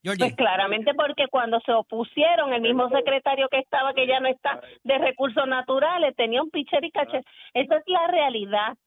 Pues 0.01 0.35
claramente 0.35 0.93
porque 0.95 1.27
cuando 1.29 1.59
se 1.61 1.71
opusieron, 1.71 2.53
el 2.53 2.61
mismo 2.61 2.89
secretario 2.89 3.47
que 3.49 3.59
estaba, 3.59 3.93
que 3.93 4.07
ya 4.07 4.19
no 4.19 4.27
está 4.27 4.59
de 4.83 4.97
recursos 4.97 5.47
naturales, 5.47 6.15
tenía 6.15 6.41
un 6.41 6.49
pitcher 6.49 6.83
y 6.83 6.91
caché. 6.91 7.21
Esa 7.53 7.77
es 7.77 7.83
la 7.85 8.07
realidad 8.07 8.77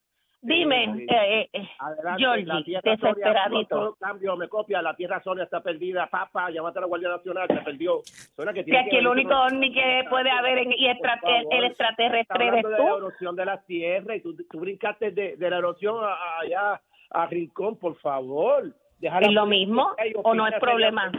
Dime, 0.47 0.95
Sí. 0.95 1.07
eh, 1.11 1.49
eh, 1.53 1.69
Adelante, 1.81 2.23
Georgie, 2.23 2.45
la 2.47 2.63
tierra 2.63 2.81
desesperadito. 2.85 3.69
todo 3.77 3.95
cambio, 3.97 4.37
me 4.37 4.49
copia, 4.49 4.81
la 4.81 4.95
tierra 4.95 5.21
Sonia 5.23 5.43
está 5.45 5.61
perdida, 5.61 6.07
papá, 6.07 6.51
llámate 6.51 6.79
a 6.79 6.83
la 6.83 6.87
Guardia 6.87 7.09
Nacional, 7.09 7.49
se 7.49 7.57
perdió. 7.63 8.01
Sonia, 8.37 8.53
que 8.53 8.63
tiene 8.63 8.79
aquí 8.81 8.97
el 8.97 9.09
único 9.09 9.35
ovni 9.35 9.73
que 9.73 10.05
puede 10.09 10.31
haber 10.31 10.59
en- 10.59 10.73
y 10.73 10.89
extra- 10.89 11.19
Por 11.21 11.31
el, 11.31 11.37
favor. 11.43 11.55
el 11.55 11.65
extraterrestre 11.65 12.47
eres 12.47 12.65
hablando 12.65 12.69
de 12.69 12.79
la 12.85 12.91
tú. 12.91 12.97
erosión 12.97 13.37
de 13.37 13.45
las 13.45 13.67
tierras 13.67 14.17
y 14.17 14.21
tú, 14.21 14.37
tú 14.37 14.61
brincaste 14.61 15.11
de, 15.11 15.37
de 15.37 15.51
la 15.51 15.59
erosión 15.59 15.97
a- 16.05 16.13
a- 16.13 16.41
allá 16.41 16.81
a 17.11 17.27
Rincón, 17.27 17.77
por 17.77 17.97
favor. 17.97 18.73
Deja 19.01 19.21
la 19.21 19.27
¿Es 19.27 19.33
lo 19.33 19.47
mismo 19.47 19.95
o 20.23 20.35
no 20.35 20.47
es 20.47 20.55
problema? 20.61 21.11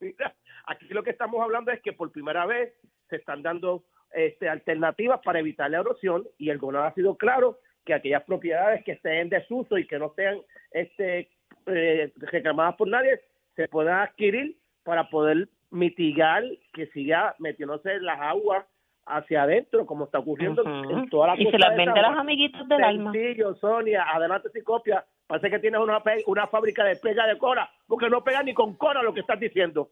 Mira, 0.00 0.34
Aquí 0.66 0.86
lo 0.90 1.02
que 1.02 1.10
estamos 1.10 1.40
hablando 1.42 1.70
es 1.72 1.80
que 1.82 1.92
por 1.92 2.10
primera 2.12 2.46
vez 2.46 2.72
se 3.08 3.16
están 3.16 3.42
dando 3.42 3.84
este, 4.14 4.48
alternativas 4.48 5.20
para 5.24 5.38
evitar 5.38 5.70
la 5.70 5.80
erosión 5.80 6.24
y 6.38 6.50
el 6.50 6.58
gobernador 6.58 6.88
ha 6.90 6.94
sido 6.94 7.16
claro 7.16 7.58
que 7.84 7.94
aquellas 7.94 8.22
propiedades 8.24 8.84
que 8.84 8.92
estén 8.92 9.14
en 9.14 9.28
desuso 9.28 9.78
y 9.78 9.86
que 9.86 9.98
no 9.98 10.12
sean 10.14 10.38
este, 10.70 11.28
eh, 11.66 12.12
reclamadas 12.16 12.76
por 12.76 12.88
nadie 12.88 13.20
se 13.56 13.68
puedan 13.68 14.00
adquirir 14.00 14.56
para 14.84 15.08
poder 15.08 15.48
mitigar 15.70 16.44
que 16.72 16.86
siga 16.88 17.34
metiéndose 17.38 18.00
las 18.00 18.20
aguas 18.20 18.64
hacia 19.06 19.42
adentro, 19.42 19.84
como 19.84 20.04
está 20.04 20.18
ocurriendo 20.20 20.62
en 20.64 21.08
toda 21.08 21.28
la 21.28 21.40
Y 21.40 21.50
se 21.50 21.58
las 21.58 21.70
de 21.70 21.76
vende 21.76 22.00
a 22.00 22.10
los 22.10 22.20
amiguitos 22.20 22.68
del 22.68 22.84
alma. 22.84 23.12
Sonia, 23.60 24.04
adelante 24.12 24.48
sin 24.50 24.62
copia. 24.62 25.04
Parece 25.26 25.50
que 25.50 25.58
tienes 25.58 25.80
una, 25.80 26.02
una 26.26 26.46
fábrica 26.46 26.84
de 26.84 26.96
pega 26.96 27.26
de 27.26 27.38
cora, 27.38 27.70
porque 27.86 28.08
no 28.08 28.22
pega 28.22 28.42
ni 28.42 28.54
con 28.54 28.74
cora 28.74 29.02
lo 29.02 29.12
que 29.12 29.20
estás 29.20 29.40
diciendo. 29.40 29.88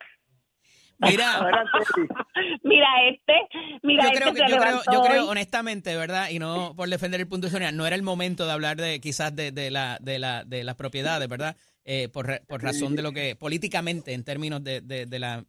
Mira. 1.00 1.40
Mira 2.62 2.88
este, 3.08 3.32
mira 3.82 4.04
yo 4.04 4.08
este 4.10 4.20
creo 4.20 4.34
que 4.34 4.40
se 4.40 4.50
yo 4.50 4.60
creo, 4.60 4.80
yo 4.92 5.02
creo 5.02 5.28
honestamente, 5.28 5.96
¿verdad? 5.96 6.30
Y 6.30 6.38
no 6.38 6.74
por 6.76 6.88
defender 6.88 7.20
el 7.20 7.28
punto 7.28 7.46
de 7.46 7.52
Sonia, 7.52 7.72
no 7.72 7.86
era 7.86 7.96
el 7.96 8.02
momento 8.02 8.46
de 8.46 8.52
hablar 8.52 8.76
de 8.76 9.00
quizás 9.00 9.34
de, 9.34 9.52
de 9.52 9.70
la 9.70 9.98
de 10.00 10.18
la 10.18 10.44
de 10.44 10.64
las 10.64 10.76
propiedades, 10.76 11.28
¿verdad? 11.28 11.56
Eh, 11.84 12.08
por, 12.08 12.42
por 12.46 12.62
razón 12.62 12.94
de 12.96 13.02
lo 13.02 13.12
que 13.12 13.36
políticamente 13.36 14.12
en 14.12 14.24
términos 14.24 14.62
de, 14.62 14.80
de, 14.80 15.06
de 15.06 15.18
la 15.18 15.44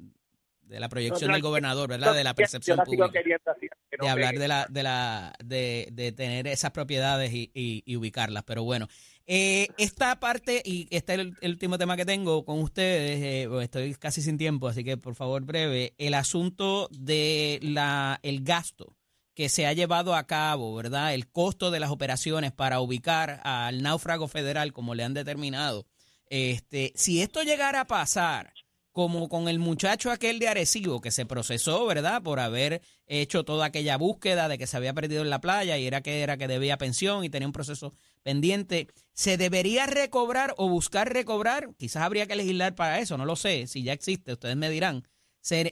de 0.71 0.79
la 0.79 0.89
proyección 0.89 1.27
No, 1.27 1.33
del 1.33 1.43
gobernador, 1.43 1.89
¿verdad? 1.89 2.15
De 2.15 2.23
la 2.23 2.31
Yo 2.31 2.35
percepción 2.35 2.77
la 2.77 2.85
sigo 2.85 3.03
pública. 3.03 3.19
queriendo 3.19 3.51
así, 3.51 3.67
que 3.89 3.97
no 3.97 4.05
de 4.05 4.09
hablar 4.09 4.35
de 4.39 4.47
la 4.47 4.65
de 4.69 4.83
la 4.83 5.33
de, 5.43 5.89
de 5.91 6.11
tener 6.13 6.47
esas 6.47 6.71
propiedades 6.71 7.31
y, 7.33 7.51
y- 7.53 7.83
y 7.85 7.95
ubicarlas 7.97 8.43
pero 8.43 8.63
bueno 8.63 8.87
eh, 9.27 9.67
esta 9.77 10.19
parte 10.19 10.61
y 10.65 10.87
este 10.89 11.13
es 11.13 11.19
el, 11.19 11.35
el 11.41 11.51
último 11.51 11.77
tema 11.77 11.95
que 11.97 12.05
tengo 12.05 12.43
con 12.45 12.59
ustedes 12.61 13.21
eh, 13.21 13.47
pues 13.49 13.65
estoy 13.65 13.93
casi 13.95 14.21
sin 14.21 14.37
tiempo 14.37 14.67
así 14.69 14.83
que 14.83 14.97
por 14.97 15.13
favor 15.15 15.43
breve 15.43 15.93
el 15.97 16.13
asunto 16.13 16.87
de 16.91 17.59
la 17.61 18.19
el 18.23 18.43
gasto 18.43 18.95
que 19.35 19.47
se 19.49 19.65
ha 19.67 19.73
llevado 19.73 20.15
a 20.15 20.25
cabo 20.25 20.73
verdad 20.75 21.13
el 21.13 21.29
costo 21.29 21.69
de 21.69 21.79
las 21.81 21.91
operaciones 21.91 22.51
para 22.53 22.79
ubicar 22.79 23.41
al 23.43 23.81
náufrago 23.83 24.27
federal 24.27 24.71
como 24.73 24.95
le 24.95 25.03
han 25.03 25.13
determinado 25.13 25.85
este 26.27 26.93
si 26.95 27.21
esto 27.21 27.43
llegara 27.43 27.81
a 27.81 27.87
pasar 27.87 28.53
como 28.91 29.29
con 29.29 29.47
el 29.47 29.59
muchacho 29.59 30.11
aquel 30.11 30.39
de 30.39 30.47
Arecibo 30.47 31.01
que 31.01 31.11
se 31.11 31.25
procesó, 31.25 31.85
¿verdad? 31.85 32.21
Por 32.21 32.39
haber 32.39 32.81
hecho 33.07 33.43
toda 33.43 33.65
aquella 33.65 33.97
búsqueda 33.97 34.47
de 34.47 34.57
que 34.57 34.67
se 34.67 34.77
había 34.77 34.93
perdido 34.93 35.21
en 35.21 35.29
la 35.29 35.41
playa 35.41 35.77
y 35.77 35.87
era 35.87 36.01
que 36.01 36.21
era 36.21 36.37
que 36.37 36.47
debía 36.47 36.77
pensión 36.77 37.23
y 37.23 37.29
tenía 37.29 37.47
un 37.47 37.53
proceso 37.53 37.93
pendiente. 38.23 38.87
¿Se 39.13 39.37
debería 39.37 39.85
recobrar 39.85 40.53
o 40.57 40.69
buscar 40.69 41.11
recobrar? 41.13 41.69
Quizás 41.77 42.03
habría 42.03 42.27
que 42.27 42.35
legislar 42.35 42.75
para 42.75 42.99
eso, 42.99 43.17
no 43.17 43.25
lo 43.25 43.35
sé, 43.35 43.67
si 43.67 43.83
ya 43.83 43.93
existe, 43.93 44.33
ustedes 44.33 44.57
me 44.57 44.69
dirán. 44.69 45.07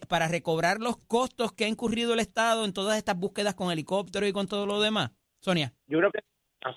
Para 0.08 0.28
recobrar 0.28 0.80
los 0.80 0.98
costos 0.98 1.52
que 1.52 1.66
ha 1.66 1.68
incurrido 1.68 2.14
el 2.14 2.20
Estado 2.20 2.66
en 2.66 2.74
todas 2.74 2.98
estas 2.98 3.18
búsquedas 3.18 3.54
con 3.54 3.72
helicóptero 3.72 4.26
y 4.26 4.34
con 4.34 4.48
todo 4.48 4.66
lo 4.66 4.82
demás. 4.82 5.12
Sonia. 5.42 5.74
Yo 5.88 6.00
creo 6.00 6.12
que. 6.12 6.20
Ah. 6.64 6.76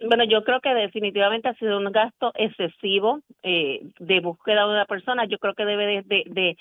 Bueno, 0.00 0.24
yo 0.24 0.44
creo 0.44 0.60
que 0.60 0.74
definitivamente 0.74 1.48
ha 1.48 1.54
sido 1.54 1.78
un 1.78 1.90
gasto 1.90 2.32
excesivo 2.34 3.20
eh, 3.42 3.80
de 3.98 4.20
búsqueda 4.20 4.66
de 4.66 4.72
una 4.72 4.84
persona. 4.84 5.24
Yo 5.24 5.38
creo 5.38 5.54
que 5.54 5.64
debe 5.64 5.86
de, 5.86 6.02
de, 6.02 6.24
de- 6.26 6.56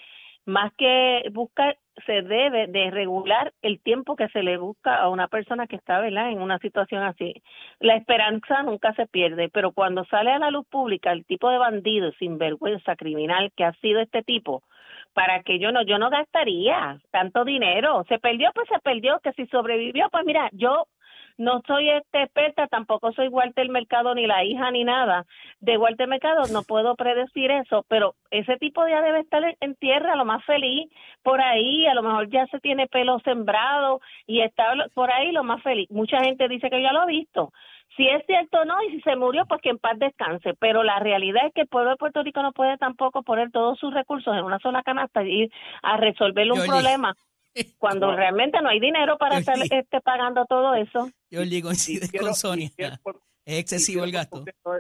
más 0.46 0.74
que 0.76 1.24
buscar, 1.34 1.78
se 2.06 2.24
debe 2.24 2.66
de 2.66 2.90
regular 2.90 3.54
el 3.62 3.80
tiempo 3.80 4.16
que 4.16 4.28
se 4.30 4.42
le 4.42 4.58
busca 4.58 4.96
a 4.96 5.08
una 5.10 5.28
persona 5.28 5.68
que 5.68 5.76
está 5.76 6.00
¿verdad? 6.00 6.32
en 6.32 6.42
una 6.42 6.58
situación 6.58 7.04
así. 7.04 7.44
La 7.80 7.96
esperanza 7.96 8.64
nunca 8.64 8.92
se 8.96 9.06
pierde, 9.06 9.50
pero 9.50 9.72
cuando 9.72 10.04
sale 10.06 10.32
a 10.32 10.40
la 10.40 10.50
luz 10.50 10.66
pública 10.68 11.12
el 11.12 11.26
tipo 11.26 11.50
de 11.52 11.60
bandido 11.60 12.12
sinvergüenza 12.14 12.96
criminal 12.96 13.52
que 13.56 13.66
ha 13.66 13.74
sido 13.74 14.00
este 14.00 14.24
tipo, 14.24 14.64
para 15.14 15.44
que 15.44 15.60
yo 15.60 15.72
no, 15.72 15.84
yo 15.84 16.00
no 16.00 16.10
gastaría 16.10 17.00
tanto 17.12 17.44
dinero. 17.46 18.04
Se 18.10 18.18
perdió, 18.18 18.50
pues 18.56 18.68
se 18.70 18.80
perdió, 18.80 19.20
que 19.20 19.34
si 19.34 19.46
sobrevivió, 19.48 20.10
pues 20.10 20.26
mira, 20.26 20.50
yo 20.54 20.86
no 21.42 21.62
soy 21.66 21.90
este 21.90 22.24
experta, 22.24 22.68
tampoco 22.68 23.12
soy 23.14 23.28
Walter 23.28 23.68
Mercado 23.70 24.14
ni 24.14 24.28
la 24.28 24.44
hija 24.44 24.70
ni 24.72 24.84
nada 24.84 25.26
de 25.60 25.78
Walter 25.78 26.08
Mercado, 26.08 26.44
no 26.54 26.62
puedo 26.64 26.96
predecir 26.96 27.50
eso, 27.52 27.84
pero 27.88 28.16
ese 28.30 28.58
tipo 28.58 28.88
ya 28.88 29.02
debe 29.02 29.20
estar 29.22 29.44
en- 29.60 29.76
tierra 29.76 30.16
lo 30.16 30.26
más 30.26 30.44
feliz 30.46 30.90
por 31.24 31.42
ahí, 31.42 31.88
a 31.88 31.94
lo 31.96 32.04
mejor 32.04 32.30
ya 32.30 32.46
se 32.48 32.60
tiene 32.60 32.88
pelo 32.88 33.20
sembrado 33.20 34.00
y 34.28 34.42
está 34.42 34.66
por 34.94 35.12
ahí 35.12 35.32
lo 35.32 35.44
más 35.44 35.64
feliz. 35.64 35.90
Mucha 35.90 36.24
gente 36.24 36.48
dice 36.48 36.70
que 36.70 36.82
ya 36.82 36.94
lo 36.94 37.02
ha 37.02 37.06
visto. 37.06 37.52
Si 37.98 38.08
es 38.08 38.26
cierto 38.26 38.62
o 38.62 38.66
no, 38.66 38.82
y 38.84 38.92
si 38.92 39.02
se 39.02 39.16
murió, 39.16 39.46
pues 39.48 39.62
que 39.62 39.70
en 39.70 39.78
paz 39.78 40.00
descanse. 40.00 40.54
Pero 40.60 40.82
la 40.84 41.00
realidad 41.00 41.48
es 41.48 41.54
que 41.54 41.62
el 41.62 41.68
pueblo 41.68 41.90
de 41.90 41.98
Puerto 41.98 42.24
Rico 42.24 42.42
no 42.42 42.54
puede 42.54 42.78
tampoco 42.78 43.22
poner 43.24 43.52
todos 43.52 43.78
sus 43.80 43.94
recursos 43.94 44.34
en 44.38 44.44
una 44.46 44.60
sola 44.60 44.82
canasta 44.82 45.24
y 45.24 45.44
ir 45.44 45.52
a 45.82 45.98
resolver 45.98 46.50
un 46.52 46.60
problema 46.68 47.16
cuando 47.78 48.16
realmente 48.16 48.62
no 48.62 48.70
hay 48.70 48.80
dinero 48.80 49.18
para 49.18 49.40
estar 49.40 49.56
este, 49.62 50.02
pagando 50.02 50.46
todo 50.46 50.74
eso. 50.76 51.10
Georgie, 51.30 51.62
coincides 51.62 52.04
Difiero- 52.12 52.28
con 52.28 52.36
Sonia. 52.36 52.70
por- 53.04 53.22
Es 53.46 53.60
excesivo 53.60 54.04
el 54.04 54.12
gasto. 54.12 54.38
completo 54.38 54.72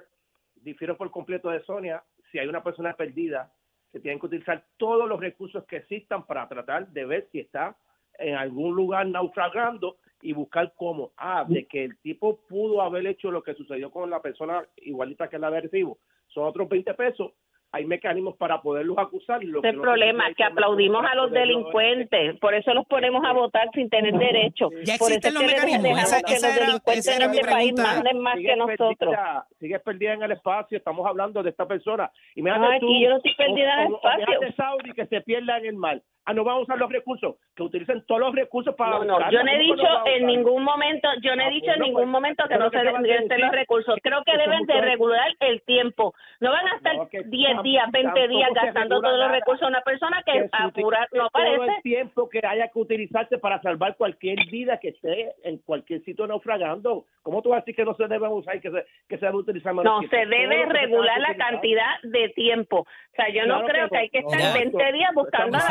Difiero 0.56 0.96
por 0.98 1.10
completo 1.12 1.50
de 1.50 1.64
Sonia. 1.64 2.04
Si 2.32 2.38
hay 2.40 2.48
una 2.48 2.64
persona 2.64 2.94
perdida, 2.94 3.52
se 3.92 4.00
tienen 4.00 4.20
que 4.20 4.28
utilizar 4.28 4.64
todos 4.78 5.10
los 5.10 5.20
recursos 5.20 5.66
que 5.66 5.78
existan 5.78 6.26
para 6.26 6.48
tratar 6.48 6.88
de 6.90 7.06
ver 7.06 7.28
si 7.32 7.40
está 7.40 7.76
en 8.20 8.36
algún 8.36 8.76
lugar 8.76 9.08
naufragando 9.08 9.98
y 10.22 10.34
buscar 10.34 10.74
cómo. 10.78 11.12
Ah, 11.18 11.44
de 11.48 11.66
que 11.66 11.84
el 11.86 11.98
tipo 11.98 12.42
pudo 12.48 12.82
haber 12.84 13.08
hecho 13.08 13.32
lo 13.32 13.42
que 13.42 13.56
sucedió 13.56 13.90
con 13.90 14.10
la 14.10 14.22
persona 14.22 14.64
igualita 14.78 15.28
que 15.30 15.40
la 15.40 15.50
de 15.50 15.62
recibo. 15.62 15.98
Son 16.28 16.46
otros 16.46 16.70
20 16.70 16.94
pesos. 16.94 17.32
Hay 17.74 17.86
mecanismos 17.86 18.36
para 18.36 18.62
poderlos 18.62 18.98
acusar. 18.98 19.42
Lo 19.44 19.62
que 19.62 19.72
no 19.72 19.80
se 19.80 19.82
problema, 19.82 20.24
puede 20.26 20.36
que 20.36 20.44
es 20.44 20.50
aplaudimos 20.50 21.06
a 21.10 21.16
los 21.16 21.32
delincuentes, 21.32 22.38
por 22.40 22.54
eso 22.54 22.74
los 22.74 22.86
ponemos 22.86 23.24
a 23.26 23.32
votar 23.32 23.70
sin 23.74 23.90
tener 23.90 24.14
derecho. 24.18 24.70
Ya 24.84 24.98
por 24.98 25.08
existen 25.12 25.30
es 25.30 25.34
los 25.34 25.44
que 25.44 25.48
mecanismos. 25.56 26.04
Esa- 26.04 26.22
que 26.22 26.34
esa 26.34 26.48
los 26.48 26.58
era- 26.58 26.66
delincuentes 26.66 27.08
esa 27.08 27.16
era 27.16 27.26
en 27.26 27.32
mi 27.32 27.38
este 27.38 27.50
país 27.52 27.74
pregunta. 27.74 27.94
manden 27.96 28.20
más 28.20 28.36
que 28.36 28.42
Sigues 28.42 28.58
nosotros. 28.58 28.98
Perdida, 28.98 29.48
sigues 29.60 29.82
perdida 29.82 30.14
en 30.14 30.24
el 30.24 30.32
espacio. 30.32 30.78
Estamos 30.78 31.08
hablando 31.08 31.42
de 31.44 31.50
esta 31.50 31.66
persona. 31.66 32.12
Y 32.36 32.42
me 32.42 32.52
Ay, 32.52 32.78
aquí 32.78 33.04
yo 33.04 33.10
no 33.10 33.18
estoy 33.18 33.36
perdida 33.36 33.74
en 33.84 33.88
el 33.88 33.94
espacio. 33.96 34.40
de 34.42 34.54
Saudi 34.54 34.92
que 34.94 35.06
se 35.06 35.22
pierda 35.22 35.58
en 35.58 35.66
el 35.68 35.76
mar. 35.76 36.02
Ah, 36.26 36.34
no 36.34 36.44
vamos 36.44 36.62
a 36.62 36.64
usar 36.64 36.78
los 36.78 36.92
recursos. 36.92 37.36
Que 37.56 37.64
utilicen 37.64 38.06
todos 38.06 38.22
los 38.22 38.36
recursos 38.36 38.76
para. 38.76 39.00
No, 39.00 39.04
no, 39.06 39.32
yo 39.32 39.44
no 39.44 39.52
he 39.52 39.58
¿Cómo 39.58 39.76
que 39.76 39.82
dicho 39.82 39.84
no 39.84 40.08
en 40.08 40.26
ningún 40.28 40.64
momento, 40.64 41.10
yo 41.22 41.36
no 41.36 41.42
he 41.42 41.46
Ah, 41.46 41.50
dicho 41.50 41.66
en 41.72 41.80
bueno, 41.80 41.86
ningún 41.86 42.02
pues, 42.04 42.08
momento 42.12 42.44
que 42.48 42.58
no 42.58 42.66
se 42.66 42.72
que 42.72 42.78
acabas 42.78 43.02
de 43.02 43.10
deben 43.10 43.42
los 43.42 43.52
recursos. 43.52 43.96
Creo 44.04 44.24
que 44.24 44.38
deben 44.38 44.66
de 44.68 44.82
regular 44.82 45.32
el 45.40 45.62
tiempo. 45.64 46.14
No 46.40 46.52
van 46.52 46.68
a 46.68 46.76
estar 46.76 46.96
No, 46.96 47.10
que 47.10 47.24
10 47.24 47.58
tam- 47.58 47.62
días, 47.64 47.92
20 47.92 48.08
tampoco 48.14 48.28
días 48.38 48.50
gastando 48.54 49.02
todos 49.02 49.18
los 49.20 49.32
recursos 49.32 49.64
a 49.64 49.68
una 49.68 49.82
persona 49.82 50.22
que 50.26 50.32
que 50.34 50.50
apurar 50.52 51.08
no 51.12 51.30
todo 51.30 51.30
parece. 51.32 51.76
el 51.78 51.82
tiempo 51.82 52.30
que 52.30 52.42
haya 52.46 52.68
que 52.68 52.80
utilizarse 52.80 53.38
para 53.40 53.62
salvar 53.62 53.96
cualquier 53.98 54.38
vida 54.52 54.78
que 54.78 54.90
esté 54.90 55.34
en 55.44 55.58
cualquier 55.60 56.04
sitio 56.04 56.28
naufragando. 56.28 57.06
¿Cómo 57.24 57.42
tú 57.42 57.50
vas 57.50 57.58
a 57.58 57.62
decir 57.62 57.76
que 57.76 57.86
no 57.86 57.94
se 57.96 58.08
debe 58.08 58.28
usar 58.28 58.56
y 58.56 58.62
que 58.62 58.70
se, 58.72 58.86
que 59.10 59.18
se 59.18 59.26
debe 59.26 59.38
utilizar 59.38 59.74
menos 59.74 59.86
No, 60.04 60.08
se 60.08 60.08
Todo 60.08 60.30
debe 60.30 60.58
que 60.58 60.66
regular 60.66 61.16
que 61.16 61.22
la 61.22 61.28
utilizar. 61.30 61.52
cantidad 61.52 62.02
de 62.04 62.30
tiempo. 62.30 62.80
O 62.82 63.16
sea, 63.16 63.30
yo 63.30 63.46
no 63.46 63.60
Claro 63.60 63.68
creo 63.68 63.90
que 63.90 63.98
hay 63.98 64.10
que 64.10 64.22
no, 64.22 64.30
estar 64.32 64.48
no, 64.48 64.54
20 64.54 64.92
días 64.94 65.12
buscando 65.14 65.58
a 65.58 65.62
por 65.62 65.70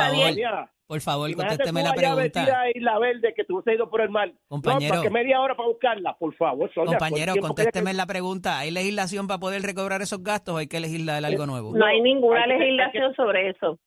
Por 0.86 1.00
favor, 1.00 1.32
contésteme 1.36 1.82
la 1.84 1.92
pregunta. 1.92 2.66
en 2.68 2.76
Isla 2.76 2.98
Verde 2.98 3.32
que 3.36 3.44
tú 3.44 3.60
has 3.60 3.66
ido 3.74 3.88
por 3.88 4.00
el 4.00 4.10
mar. 4.10 4.32
Compañero. 4.48 4.94
No, 4.96 5.00
porque 5.02 5.10
media 5.14 5.40
hora 5.40 5.54
para 5.54 5.68
buscarla, 5.68 6.16
por 6.18 6.34
favor. 6.34 6.68
Sonia, 6.74 6.98
Compañero, 6.98 7.34
que 7.34 7.40
contésteme 7.40 7.94
la 7.94 8.06
pregunta. 8.06 8.58
¿Hay 8.58 8.72
legislación 8.72 9.28
para 9.28 9.38
poder 9.38 9.62
recobrar 9.62 10.02
esos 10.02 10.22
gastos 10.22 10.54
o 10.54 10.58
hay 10.58 10.66
que 10.66 10.80
legislar 10.80 11.24
algo 11.24 11.46
nuevo? 11.46 11.76
No 11.76 11.84
hay 11.86 12.00
ninguna 12.00 12.40
hay 12.42 12.46
que- 12.48 12.52
hay 12.54 12.58
que- 12.58 12.64
legislación 12.64 13.14
sobre 13.14 13.50
eso. 13.50 13.78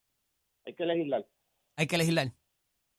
que- 0.64 0.70
Hay 0.70 0.74
que 0.74 0.86
legislar. 0.86 1.24
Hay 1.76 1.86
que 1.86 1.98
legislar. 1.98 2.28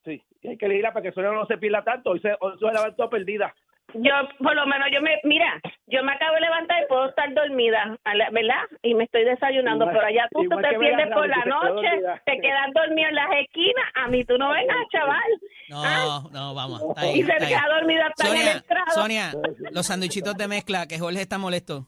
Sí, 0.03 0.21
y 0.43 0.47
hay 0.49 0.57
que 0.57 0.67
legislar 0.67 0.93
para 0.93 1.01
que 1.03 1.11
Sonia 1.11 1.31
no 1.31 1.47
se 1.47 1.57
pierda 1.57 1.83
tanto. 1.83 2.11
Hoy 2.11 2.19
se, 2.19 2.29
hoy 2.39 2.53
se 2.59 2.65
levantó 2.65 3.09
perdida. 3.09 3.55
Yo, 3.93 4.11
por 4.39 4.55
lo 4.55 4.65
menos, 4.65 4.87
yo 4.91 5.01
me, 5.01 5.19
mira, 5.23 5.61
yo 5.87 6.03
me 6.03 6.11
acabo 6.11 6.35
de 6.35 6.41
levantar 6.41 6.83
y 6.83 6.87
puedo 6.87 7.07
estar 7.09 7.33
dormida, 7.33 7.97
a 8.03 8.15
la- 8.15 8.29
¿verdad? 8.31 8.63
Y 8.81 8.93
me 8.93 9.05
estoy 9.05 9.23
desayunando, 9.23 9.85
Igual- 9.85 9.95
pero 9.95 10.07
allá 10.07 10.27
tú, 10.31 10.41
te 10.49 10.77
pierdes 10.79 11.07
por 11.13 11.27
la 11.29 11.35
que 11.35 11.41
te 11.41 11.49
quedas 11.49 11.63
noche, 11.63 11.87
dormida. 11.89 12.21
te 12.25 12.39
quedas 12.41 12.67
dormido 12.73 13.09
en 13.09 13.15
las 13.15 13.27
esquinas, 13.39 13.85
a 13.95 14.07
mí 14.07 14.25
tú 14.25 14.37
no 14.37 14.51
vengas, 14.51 14.77
chaval. 14.91 15.31
No, 15.69 16.29
no, 16.31 16.53
vamos. 16.53 16.81
Está 16.89 17.01
ahí, 17.01 17.19
Y 17.19 17.23
se 17.23 17.31
está 17.31 17.45
ahí. 17.45 17.53
queda 17.53 17.67
dormido 17.79 18.03
hasta 18.03 18.27
en 18.27 18.31
el 18.33 18.37
Sonia, 18.41 18.57
estrado. 18.57 18.91
Sonia, 18.93 19.31
los 19.71 19.85
sandwichitos 19.85 20.35
de 20.35 20.47
mezcla, 20.47 20.87
que 20.87 20.99
Jorge 20.99 21.21
está 21.21 21.37
molesto. 21.37 21.87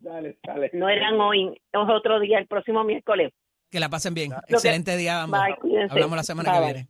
Dale, 0.00 0.38
dale. 0.44 0.70
No 0.72 0.88
eran 0.88 1.20
hoy, 1.20 1.48
es 1.72 1.80
otro 1.90 2.20
día, 2.20 2.38
el 2.38 2.46
próximo 2.46 2.84
miércoles. 2.84 3.32
Que 3.70 3.80
la 3.80 3.88
pasen 3.90 4.14
bien. 4.14 4.32
Excelente 4.46 4.96
día, 4.96 5.22
ambos. 5.24 5.40
Bye, 5.44 5.56
cuídense. 5.56 5.92
Hablamos 5.92 6.16
la 6.16 6.22
semana 6.22 6.52
Bye, 6.52 6.58
que 6.60 6.64
viene. 6.72 6.88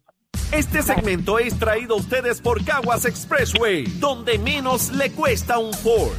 Este 0.52 0.82
segmento 0.82 1.38
es 1.38 1.58
traído 1.58 1.94
a 1.94 1.98
ustedes 1.98 2.40
por 2.40 2.64
Caguas 2.64 3.04
Expressway, 3.04 3.84
donde 3.98 4.38
menos 4.38 4.90
le 4.90 5.12
cuesta 5.12 5.58
un 5.58 5.74
Ford. 5.74 6.16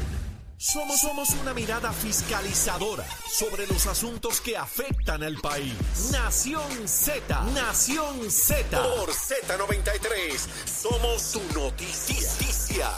Somos, 0.56 1.02
somos 1.02 1.30
una 1.42 1.56
mirada 1.56 1.92
fiscalizadora 1.92 3.04
sobre 3.28 3.66
los 3.66 3.88
asuntos 3.88 4.40
que 4.40 4.56
afectan 4.56 5.24
al 5.24 5.38
país. 5.38 5.74
Nación 6.12 6.88
Z, 6.88 7.44
Nación 7.56 8.30
Z. 8.30 8.80
Por 8.80 9.10
Z93, 9.10 10.38
somos 10.66 11.22
su 11.24 11.42
noticia. 11.56 12.90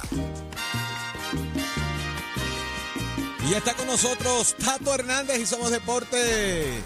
Y 3.49 3.53
está 3.53 3.73
con 3.75 3.87
nosotros 3.87 4.53
Tato 4.57 4.93
Hernández 4.93 5.39
y 5.39 5.45
Somos 5.45 5.71
Deporte. 5.71 6.81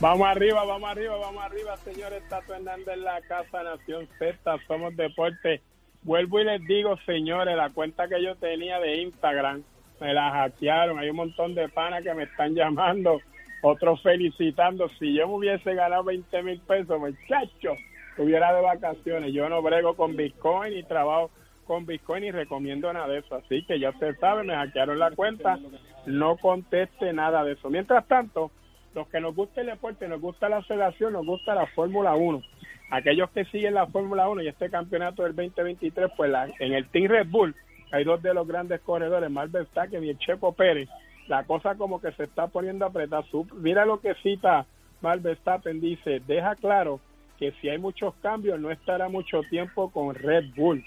Vamos 0.00 0.28
arriba, 0.28 0.64
vamos 0.64 0.88
arriba, 0.88 1.16
vamos 1.16 1.42
arriba, 1.42 1.76
señores. 1.78 2.22
Tato 2.28 2.54
Hernández 2.54 2.94
en 2.94 3.02
la 3.02 3.20
Casa 3.22 3.64
Nación 3.64 4.08
Z, 4.20 4.56
Somos 4.68 4.96
Deporte. 4.96 5.60
Vuelvo 6.02 6.38
y 6.38 6.44
les 6.44 6.64
digo, 6.68 6.96
señores, 7.04 7.56
la 7.56 7.70
cuenta 7.70 8.06
que 8.06 8.22
yo 8.22 8.36
tenía 8.36 8.78
de 8.78 9.02
Instagram, 9.02 9.64
me 10.00 10.14
la 10.14 10.30
hackearon. 10.30 11.00
Hay 11.00 11.10
un 11.10 11.16
montón 11.16 11.56
de 11.56 11.68
panas 11.68 12.04
que 12.04 12.14
me 12.14 12.22
están 12.22 12.54
llamando, 12.54 13.20
otros 13.60 14.00
felicitando. 14.00 14.88
Si 15.00 15.14
yo 15.14 15.26
me 15.26 15.34
hubiese 15.34 15.74
ganado 15.74 16.04
20 16.04 16.44
mil 16.44 16.60
pesos, 16.60 17.00
muchacho, 17.00 17.72
estuviera 18.10 18.54
de 18.54 18.62
vacaciones. 18.62 19.34
Yo 19.34 19.48
no 19.48 19.60
brego 19.62 19.96
con 19.96 20.16
Bitcoin 20.16 20.78
y 20.78 20.84
trabajo 20.84 21.32
con 21.66 21.86
Bitcoin 21.86 22.22
y 22.22 22.30
recomiendo 22.30 22.92
nada 22.92 23.08
de 23.08 23.18
eso. 23.18 23.34
Así 23.34 23.64
que 23.64 23.80
ya 23.80 23.90
usted 23.90 24.16
sabe, 24.20 24.44
me 24.44 24.54
hackearon 24.54 25.00
la 25.00 25.10
cuenta. 25.10 25.58
No 26.06 26.36
conteste 26.36 27.12
nada 27.12 27.42
de 27.42 27.54
eso. 27.54 27.68
Mientras 27.68 28.06
tanto, 28.06 28.52
los 28.94 29.08
que 29.08 29.20
nos 29.20 29.34
gusta 29.34 29.60
el 29.60 29.68
deporte, 29.68 30.08
nos 30.08 30.20
gusta 30.20 30.48
la 30.48 30.62
federación, 30.62 31.12
nos 31.12 31.26
gusta 31.26 31.54
la 31.54 31.66
Fórmula 31.68 32.14
1 32.14 32.42
aquellos 32.90 33.30
que 33.30 33.44
siguen 33.46 33.74
la 33.74 33.86
Fórmula 33.86 34.28
1 34.28 34.42
y 34.42 34.48
este 34.48 34.70
campeonato 34.70 35.22
del 35.22 35.36
2023, 35.36 36.10
pues 36.16 36.30
la, 36.30 36.46
en 36.58 36.72
el 36.72 36.88
Team 36.88 37.08
Red 37.08 37.28
Bull 37.28 37.54
hay 37.90 38.04
dos 38.04 38.22
de 38.22 38.34
los 38.34 38.46
grandes 38.46 38.80
corredores, 38.80 39.30
Max 39.30 39.50
Verstappen 39.50 40.04
y 40.04 40.10
el 40.10 40.18
Checo 40.18 40.52
Pérez. 40.52 40.88
La 41.26 41.44
cosa 41.44 41.74
como 41.74 42.00
que 42.00 42.12
se 42.12 42.24
está 42.24 42.46
poniendo 42.48 42.86
apretada. 42.86 43.24
Mira 43.54 43.84
lo 43.84 44.00
que 44.00 44.14
cita 44.22 44.66
Max 45.00 45.22
Verstappen, 45.22 45.80
dice, 45.80 46.20
deja 46.26 46.54
claro 46.56 47.00
que 47.38 47.52
si 47.60 47.68
hay 47.68 47.78
muchos 47.78 48.14
cambios 48.16 48.58
no 48.60 48.70
estará 48.70 49.08
mucho 49.08 49.42
tiempo 49.44 49.90
con 49.90 50.14
Red 50.14 50.54
Bull. 50.56 50.84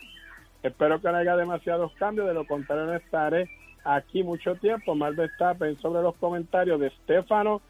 Espero 0.64 1.02
que 1.02 1.10
no 1.10 1.18
haya 1.18 1.36
demasiados 1.36 1.92
cambios, 1.94 2.28
de 2.28 2.34
lo 2.34 2.46
contrario 2.46 2.86
no 2.86 2.96
estaré 2.96 3.50
aquí 3.84 4.24
mucho 4.24 4.56
tiempo. 4.56 4.94
Max 4.94 5.16
Verstappen 5.16 5.80
sobre 5.80 6.04
los 6.04 6.16
comentarios 6.18 6.80
de 6.80 6.92
Stefano 7.04 7.62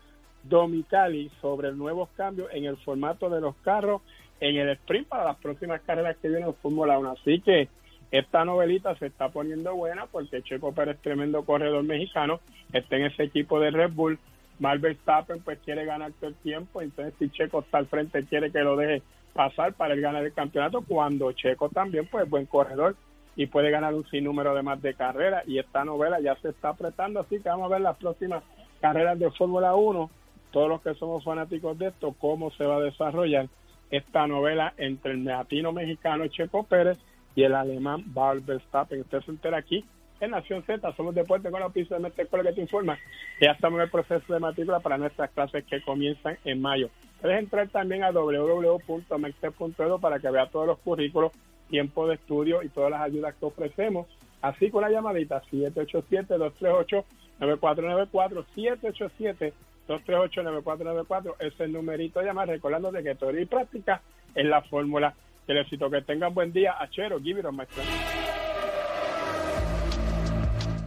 Domicali 0.44 1.30
sobre 1.42 1.72
nuevos 1.72 2.10
cambios 2.16 2.50
en 2.54 2.66
el 2.66 2.78
formato 2.78 3.30
de 3.30 3.42
los 3.42 3.56
carros 3.58 4.02
en 4.40 4.56
el 4.58 4.70
sprint 4.70 5.08
para 5.08 5.24
las 5.24 5.38
próximas 5.38 5.82
carreras 5.82 6.18
que 6.18 6.28
vienen 6.28 6.50
en 6.50 6.56
Fórmula 6.56 6.98
1. 6.98 7.12
Así 7.12 7.40
que 7.42 7.70
esta 8.12 8.44
novelita 8.44 8.96
se 8.96 9.06
está 9.06 9.30
poniendo 9.30 9.74
buena 9.76 10.08
porque 10.08 10.42
Checo 10.42 10.74
Pérez, 10.74 10.98
tremendo 11.02 11.46
corredor 11.46 11.84
mexicano, 11.84 12.40
está 12.74 12.98
en 12.98 13.06
ese 13.06 13.24
equipo 13.24 13.60
de 13.60 13.72
Red 13.72 13.92
Bull. 13.94 14.20
Marvel 14.60 14.94
Verstappen 14.94 15.42
pues 15.42 15.58
quiere 15.66 15.86
ganar 15.86 16.12
todo 16.20 16.30
el 16.30 16.36
tiempo, 16.36 16.82
entonces 16.82 17.16
si 17.18 17.30
Checo 17.32 17.62
está 17.62 17.80
al 17.80 17.88
frente 17.88 18.24
quiere 18.26 18.52
que 18.52 18.60
lo 18.60 18.76
deje 18.76 19.02
pasar 19.34 19.74
para 19.74 19.96
el 19.96 20.02
ganar 20.02 20.24
el 20.24 20.34
campeonato, 20.34 20.84
cuando 20.88 21.32
Checo 21.32 21.70
también 21.70 22.08
pues 22.12 22.30
buen 22.30 22.46
corredor 22.46 22.96
y 23.36 23.48
puede 23.48 23.72
ganar 23.72 23.96
un 23.96 24.06
sinnúmero 24.10 24.54
de 24.54 24.62
más 24.62 24.80
de 24.82 24.94
carreras 24.94 25.48
y 25.48 25.58
esta 25.58 25.84
novela 25.84 26.20
ya 26.20 26.36
se 26.36 26.50
está 26.50 26.70
apretando, 26.70 27.22
así 27.22 27.40
que 27.40 27.50
vamos 27.50 27.66
a 27.66 27.74
ver 27.74 27.82
las 27.82 27.98
próximas 27.98 28.44
carreras 28.82 29.18
de 29.18 29.32
Fórmula 29.32 29.74
1, 29.74 30.10
todos 30.52 30.70
los 30.70 30.82
que 30.82 30.94
somos 30.96 31.24
fanáticos 31.24 31.78
de 31.78 31.88
esto, 31.88 32.16
cómo 32.20 32.52
se 32.52 32.66
va 32.66 32.78
a 32.78 32.82
desarrollar 32.82 33.48
esta 33.90 34.28
novela 34.28 34.74
entre 34.78 35.14
el 35.14 35.26
latino 35.26 35.72
mexicano 35.72 36.28
Checo 36.28 36.64
Pérez 36.64 36.98
y 37.36 37.44
el 37.44 37.56
alemán 37.56 38.04
Bart 38.08 38.46
Verstappen. 38.46 39.02
Usted 39.02 39.22
se 39.22 39.32
entera 39.32 39.58
aquí 39.58 39.84
en 40.20 40.32
Nación 40.32 40.64
Z, 40.64 40.94
somos 40.96 41.16
Deporte 41.16 41.50
con 41.50 41.60
la 41.60 41.70
pista 41.70 41.96
de 41.96 42.02
Mestre 42.02 42.28
que 42.28 42.54
te 42.54 42.62
informa 42.62 42.98
ya 43.42 43.52
estamos 43.52 43.80
en 43.80 43.86
el 43.86 43.90
proceso 43.90 44.34
de 44.34 44.40
matrícula 44.40 44.80
para 44.80 45.00
nuestras 45.00 45.32
clases 45.32 45.66
que 45.66 45.82
comienzan 45.82 46.38
en 46.46 46.62
mayo. 46.62 46.92
Puedes 47.20 47.40
entrar 47.40 47.68
también 47.70 48.04
a 48.04 48.12
www.mexte.edu 48.12 50.00
para 50.00 50.20
que 50.20 50.30
vea 50.30 50.46
todos 50.46 50.68
los 50.68 50.78
currículos, 50.80 51.32
tiempo 51.68 52.08
de 52.08 52.14
estudio 52.16 52.62
y 52.62 52.70
todas 52.70 52.92
las 52.92 53.02
ayudas 53.02 53.34
que 53.36 53.46
ofrecemos. 53.46 54.06
Así 54.44 54.70
con 54.70 54.84
la 54.84 54.92
llamadita 54.92 55.42
787-238-9494, 55.52 58.46
787 58.54 59.54
238-9494 59.88 61.36
es 61.40 61.60
el 61.60 61.74
numerito 61.74 62.22
llamar, 62.22 62.48
recordando 62.48 62.92
de 62.92 63.04
que 63.04 63.16
teoría 63.16 63.42
y 63.42 63.46
práctica 63.46 64.02
es 64.36 64.46
la 64.46 64.62
fórmula 64.64 65.14
del 65.48 65.58
éxito. 65.58 65.90
Que 65.90 66.02
tengan 66.02 66.34
buen 66.34 66.54
día. 66.54 66.76
Achero, 66.80 67.20
it 67.20 67.44
maestro. 67.52 67.84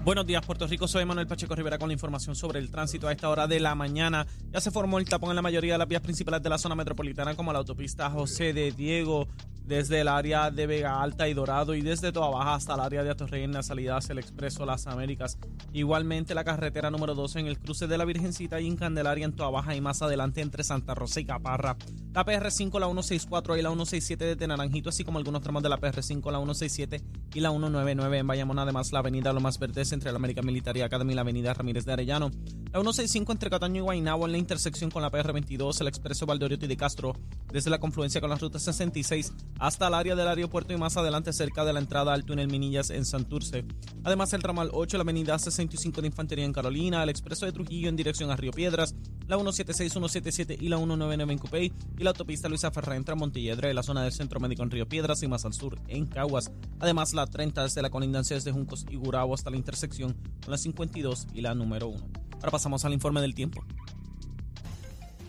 Buenos 0.05 0.27
días, 0.27 0.45
Puerto 0.45 0.67
Rico. 0.67 0.87
Soy 0.87 1.07
Manuel 1.07 1.27
Pacheco 1.27 1.55
Rivera 1.55 1.79
con 1.79 1.89
la 1.89 1.95
información 1.95 2.37
sobre 2.37 2.59
el 2.59 2.71
tránsito 2.71 3.09
a 3.09 3.13
esta 3.13 3.31
hora 3.31 3.47
de 3.47 3.59
la 3.59 3.75
mañana. 3.75 4.27
Ya 4.53 4.61
se 4.61 4.71
formó 4.71 4.99
el 4.99 5.09
tapón 5.09 5.31
en 5.31 5.37
la 5.37 5.43
mayoría 5.43 5.73
de 5.73 5.79
las 5.79 5.89
vías 5.89 6.03
principales 6.03 6.43
de 6.43 6.51
la 6.51 6.59
zona 6.59 6.75
metropolitana, 6.75 7.35
como 7.35 7.55
la 7.55 7.61
autopista 7.61 8.11
José 8.11 8.53
de 8.53 8.71
Diego, 8.73 9.29
desde 9.67 10.01
el 10.03 10.09
área 10.09 10.51
de 10.51 10.67
Vega 10.67 11.01
Alta 11.01 11.29
y 11.29 11.35
Dorado 11.35 11.75
y 11.75 11.81
desde 11.81 12.13
Toa 12.13 12.31
Baja 12.31 12.55
hasta 12.55 12.75
el 12.75 12.81
área 12.81 13.03
de 13.03 13.11
Atorrey 13.11 13.45
en 13.45 13.53
la 13.53 13.63
salida 13.63 13.97
hacia 13.97 14.13
el 14.13 14.19
Expreso 14.19 14.67
Las 14.67 14.87
Américas. 14.87 15.39
Igualmente 15.73 16.35
la 16.35 16.45
carretera 16.45 16.91
número 16.91 17.15
12 17.15 17.41
en 17.41 17.47
el 17.47 17.59
cruce 17.59 17.87
de 17.87 17.97
la 17.97 18.05
Virgencita 18.05 18.61
y 18.61 18.67
en 18.67 18.77
Candelaria 18.77 19.25
en 19.25 19.33
Toa 19.33 19.51
Baja 19.51 19.75
y 19.75 19.81
más 19.81 20.03
adelante 20.03 20.41
entre 20.41 20.65
Santa 20.65 20.95
Rosa 20.95 21.21
y 21.21 21.25
Caparra. 21.25 21.77
La 22.13 22.25
PR5, 22.25 22.79
la 22.79 22.87
164 22.87 23.57
y 23.57 23.63
la 23.63 23.71
167 23.71 24.37
de 24.37 24.47
Naranjito, 24.47 24.91
así 24.91 25.03
como 25.03 25.19
algunos 25.19 25.41
tramos 25.41 25.63
de 25.63 25.69
la 25.69 25.79
PR5, 25.79 26.31
la 26.31 26.39
167 26.39 27.03
y 27.35 27.41
la 27.41 27.51
199 27.51 28.19
en 28.19 28.27
Bayamón. 28.27 28.59
Además, 28.59 28.93
la 28.93 29.01
avenida 29.01 29.33
Lomas 29.33 29.59
Verdes 29.59 29.93
entre 29.93 30.13
la 30.13 30.17
American 30.17 30.47
Military 30.47 30.83
Academy 30.83 31.13
y 31.13 31.17
la 31.17 31.23
avenida 31.23 31.55
Ramírez 31.55 31.85
de 31.85 31.93
Arellano. 31.93 32.31
La 32.73 32.81
165 32.81 33.33
entre 33.33 33.51
Cataño 33.51 33.79
y 33.79 33.85
Guaynabo 33.85 34.27
en 34.27 34.33
la 34.33 34.39
intersección 34.39 34.91
con 34.91 35.03
la 35.03 35.11
PR22, 35.11 35.81
el 35.81 35.89
Expreso 35.89 36.27
Valdoriotti 36.27 36.67
de 36.67 36.77
Castro, 36.77 37.17
desde 37.51 37.71
la 37.71 37.79
confluencia 37.79 38.21
con 38.21 38.31
la 38.31 38.37
ruta 38.37 38.59
66 38.59 39.33
hasta 39.59 39.89
el 39.89 39.95
área 39.95 40.15
del 40.15 40.29
aeropuerto 40.29 40.73
y 40.73 40.77
más 40.77 40.97
adelante 40.97 41.33
cerca 41.33 41.65
de 41.65 41.73
la 41.73 41.81
entrada 41.81 42.13
al 42.13 42.25
túnel 42.25 42.49
Minillas 42.49 42.91
en 42.91 43.05
Santurce. 43.05 43.65
Además, 44.03 44.33
el 44.33 44.43
ramal 44.43 44.71
8, 44.73 44.97
la 44.97 45.03
avenida 45.03 45.39
65 45.39 46.01
de 46.01 46.07
Infantería 46.09 46.45
en 46.45 46.53
Carolina, 46.53 47.03
el 47.03 47.09
expreso 47.09 47.47
de 47.47 47.53
Trujillo 47.53 47.89
en 47.89 47.97
dirección 47.97 48.31
a 48.31 48.37
Río 48.37 48.53
Piedras, 48.53 48.95
la 49.27 49.37
176, 49.37 49.93
177 49.93 50.59
y 50.61 50.69
la 50.69 50.77
199 50.77 51.33
en 51.33 51.39
Cupey 51.39 51.73
y 51.99 52.03
la 52.03 52.11
autopista 52.11 52.49
Luisa 52.49 52.71
Ferré 52.71 52.97
entre 52.97 53.15
Montelledre 53.15 53.71
y 53.71 53.75
la 53.75 53.83
zona 53.83 54.03
del 54.03 54.13
Centro 54.13 54.41
Médico 54.41 54.63
en 54.63 54.71
Río 54.71 54.89
Piedras 54.89 55.23
y 55.23 55.29
más 55.29 55.45
al 55.45 55.55
sur 55.55 55.79
en 55.89 56.07
Caguas. 56.07 56.51
Además, 56.81 57.15
la 57.15 57.27
30 57.27 57.63
desde 57.63 57.83
la 57.83 57.91
colindancia 57.91 58.37
desde 58.37 58.53
Juncos 58.53 58.85
y 58.91 58.97
Gurabo 58.97 59.35
hasta 59.35 59.51
la 59.51 59.57
intersección 59.57 60.15
con 60.43 60.51
la 60.51 60.59
52 60.59 61.29
y 61.33 61.41
la 61.41 61.55
número 61.55 61.89
1. 61.89 62.25
Ahora 62.35 62.51
pasamos 62.51 62.85
al 62.85 62.93
informe 62.93 63.21
del 63.21 63.35
tiempo. 63.35 63.65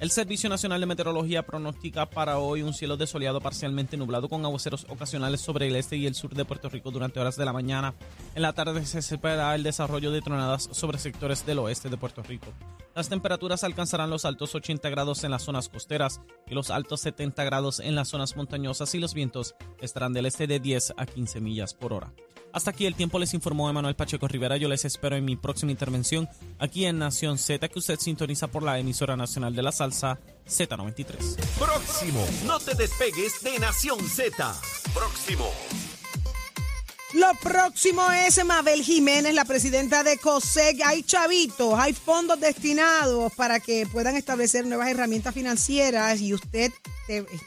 El 0.02 0.12
Servicio 0.12 0.50
Nacional 0.50 0.82
de 0.82 0.88
Meteorología 0.88 1.46
pronostica 1.46 2.10
para 2.10 2.38
hoy 2.38 2.62
un 2.62 2.74
cielo 2.74 2.98
desoleado 2.98 3.40
parcialmente 3.40 3.96
nublado 3.96 4.28
con 4.28 4.44
aguaceros 4.44 4.86
ocasionales 4.90 5.40
sobre 5.40 5.68
el 5.68 5.76
este 5.78 5.96
y 5.96 6.06
el 6.06 6.16
sur 6.16 6.36
de 6.36 6.44
Puerto 6.44 6.68
Rico 6.68 6.92
durante 6.92 7.22
horas 7.22 7.38
de 7.38 7.46
la 7.46 7.54
mañana. 7.54 7.94
En 8.36 8.42
la 8.42 8.52
tarde 8.52 8.86
se 8.86 9.00
espera 9.00 9.56
el 9.56 9.64
desarrollo 9.64 10.12
de 10.12 10.22
tronadas 10.22 10.68
sobre 10.74 10.98
sectores 10.98 11.46
del 11.46 11.60
oeste 11.60 11.90
de 11.90 11.96
Puerto 11.96 12.22
Rico. 12.24 12.48
Las 12.96 13.10
temperaturas 13.10 13.66
alcanzarán 13.66 14.10
los 14.10 14.24
altos 14.24 14.56
80 14.56 14.90
grados 14.90 15.26
en 15.26 15.32
las 15.32 15.44
zonas 15.44 15.68
costeras 15.68 16.22
y 16.48 16.54
los 16.54 16.70
altos 16.70 17.02
70 17.02 17.44
grados 17.44 17.82
en 17.82 17.94
las 17.94 18.08
zonas 18.08 18.38
montañosas 18.38 18.96
y 18.96 19.00
los 19.00 19.14
vientos 19.14 19.54
estarán 19.82 20.14
del 20.14 20.28
este 20.28 20.48
de 20.48 20.62
10 20.62 20.94
a 20.96 21.06
15 21.06 21.42
millas 21.42 21.74
por 21.74 21.92
hora. 21.92 22.14
Hasta 22.54 22.72
aquí 22.72 22.86
el 22.86 22.96
tiempo 22.96 23.20
les 23.20 23.34
informó 23.34 23.70
Emanuel 23.70 23.98
Pacheco 23.98 24.30
Rivera. 24.30 24.56
Yo 24.56 24.70
les 24.70 24.86
espero 24.86 25.18
en 25.18 25.26
mi 25.26 25.36
próxima 25.36 25.74
intervención 25.74 26.30
aquí 26.58 26.86
en 26.86 26.98
Nación 26.98 27.38
Z, 27.38 27.68
que 27.68 27.80
usted 27.80 28.00
sintoniza 28.00 28.48
por 28.48 28.64
la 28.64 28.80
emisora 28.80 29.18
nacional 29.18 29.54
de 29.54 29.62
la 29.62 29.74
salsa 29.74 30.18
Z93. 30.48 31.36
Próximo. 31.60 32.26
No 32.46 32.60
te 32.60 32.76
despegues 32.76 33.44
de 33.44 33.60
Nación 33.60 34.00
Z. 34.00 34.56
Próximo. 34.94 35.52
Lo 37.16 37.34
próximo 37.36 38.12
es 38.12 38.44
Mabel 38.44 38.84
Jiménez, 38.84 39.34
la 39.34 39.46
presidenta 39.46 40.04
de 40.04 40.18
COSEC. 40.18 40.82
Hay 40.84 41.02
chavitos, 41.04 41.80
hay 41.80 41.94
fondos 41.94 42.38
destinados 42.42 43.32
para 43.36 43.62
que 43.62 43.88
puedan 43.88 44.18
establecer 44.18 44.66
nuevas 44.66 44.90
herramientas 44.90 45.34
financieras 45.34 46.20
y 46.20 46.34
usted 46.34 46.74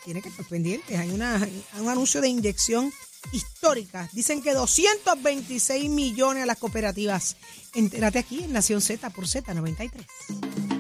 tiene 0.06 0.22
que 0.22 0.30
estar 0.30 0.46
pendiente. 0.46 0.96
Hay 0.96 1.10
un 1.10 1.20
anuncio 1.20 2.22
de 2.22 2.28
inyección 2.28 2.90
históricas. 3.32 4.10
Dicen 4.14 4.40
que 4.40 4.54
226 4.54 5.90
millones 5.90 6.44
a 6.44 6.46
las 6.46 6.56
cooperativas. 6.56 7.36
Entérate 7.74 8.20
aquí 8.20 8.44
en 8.44 8.54
Nación 8.54 8.80
Z 8.80 9.10
por 9.10 9.26
Z93. 9.26 10.77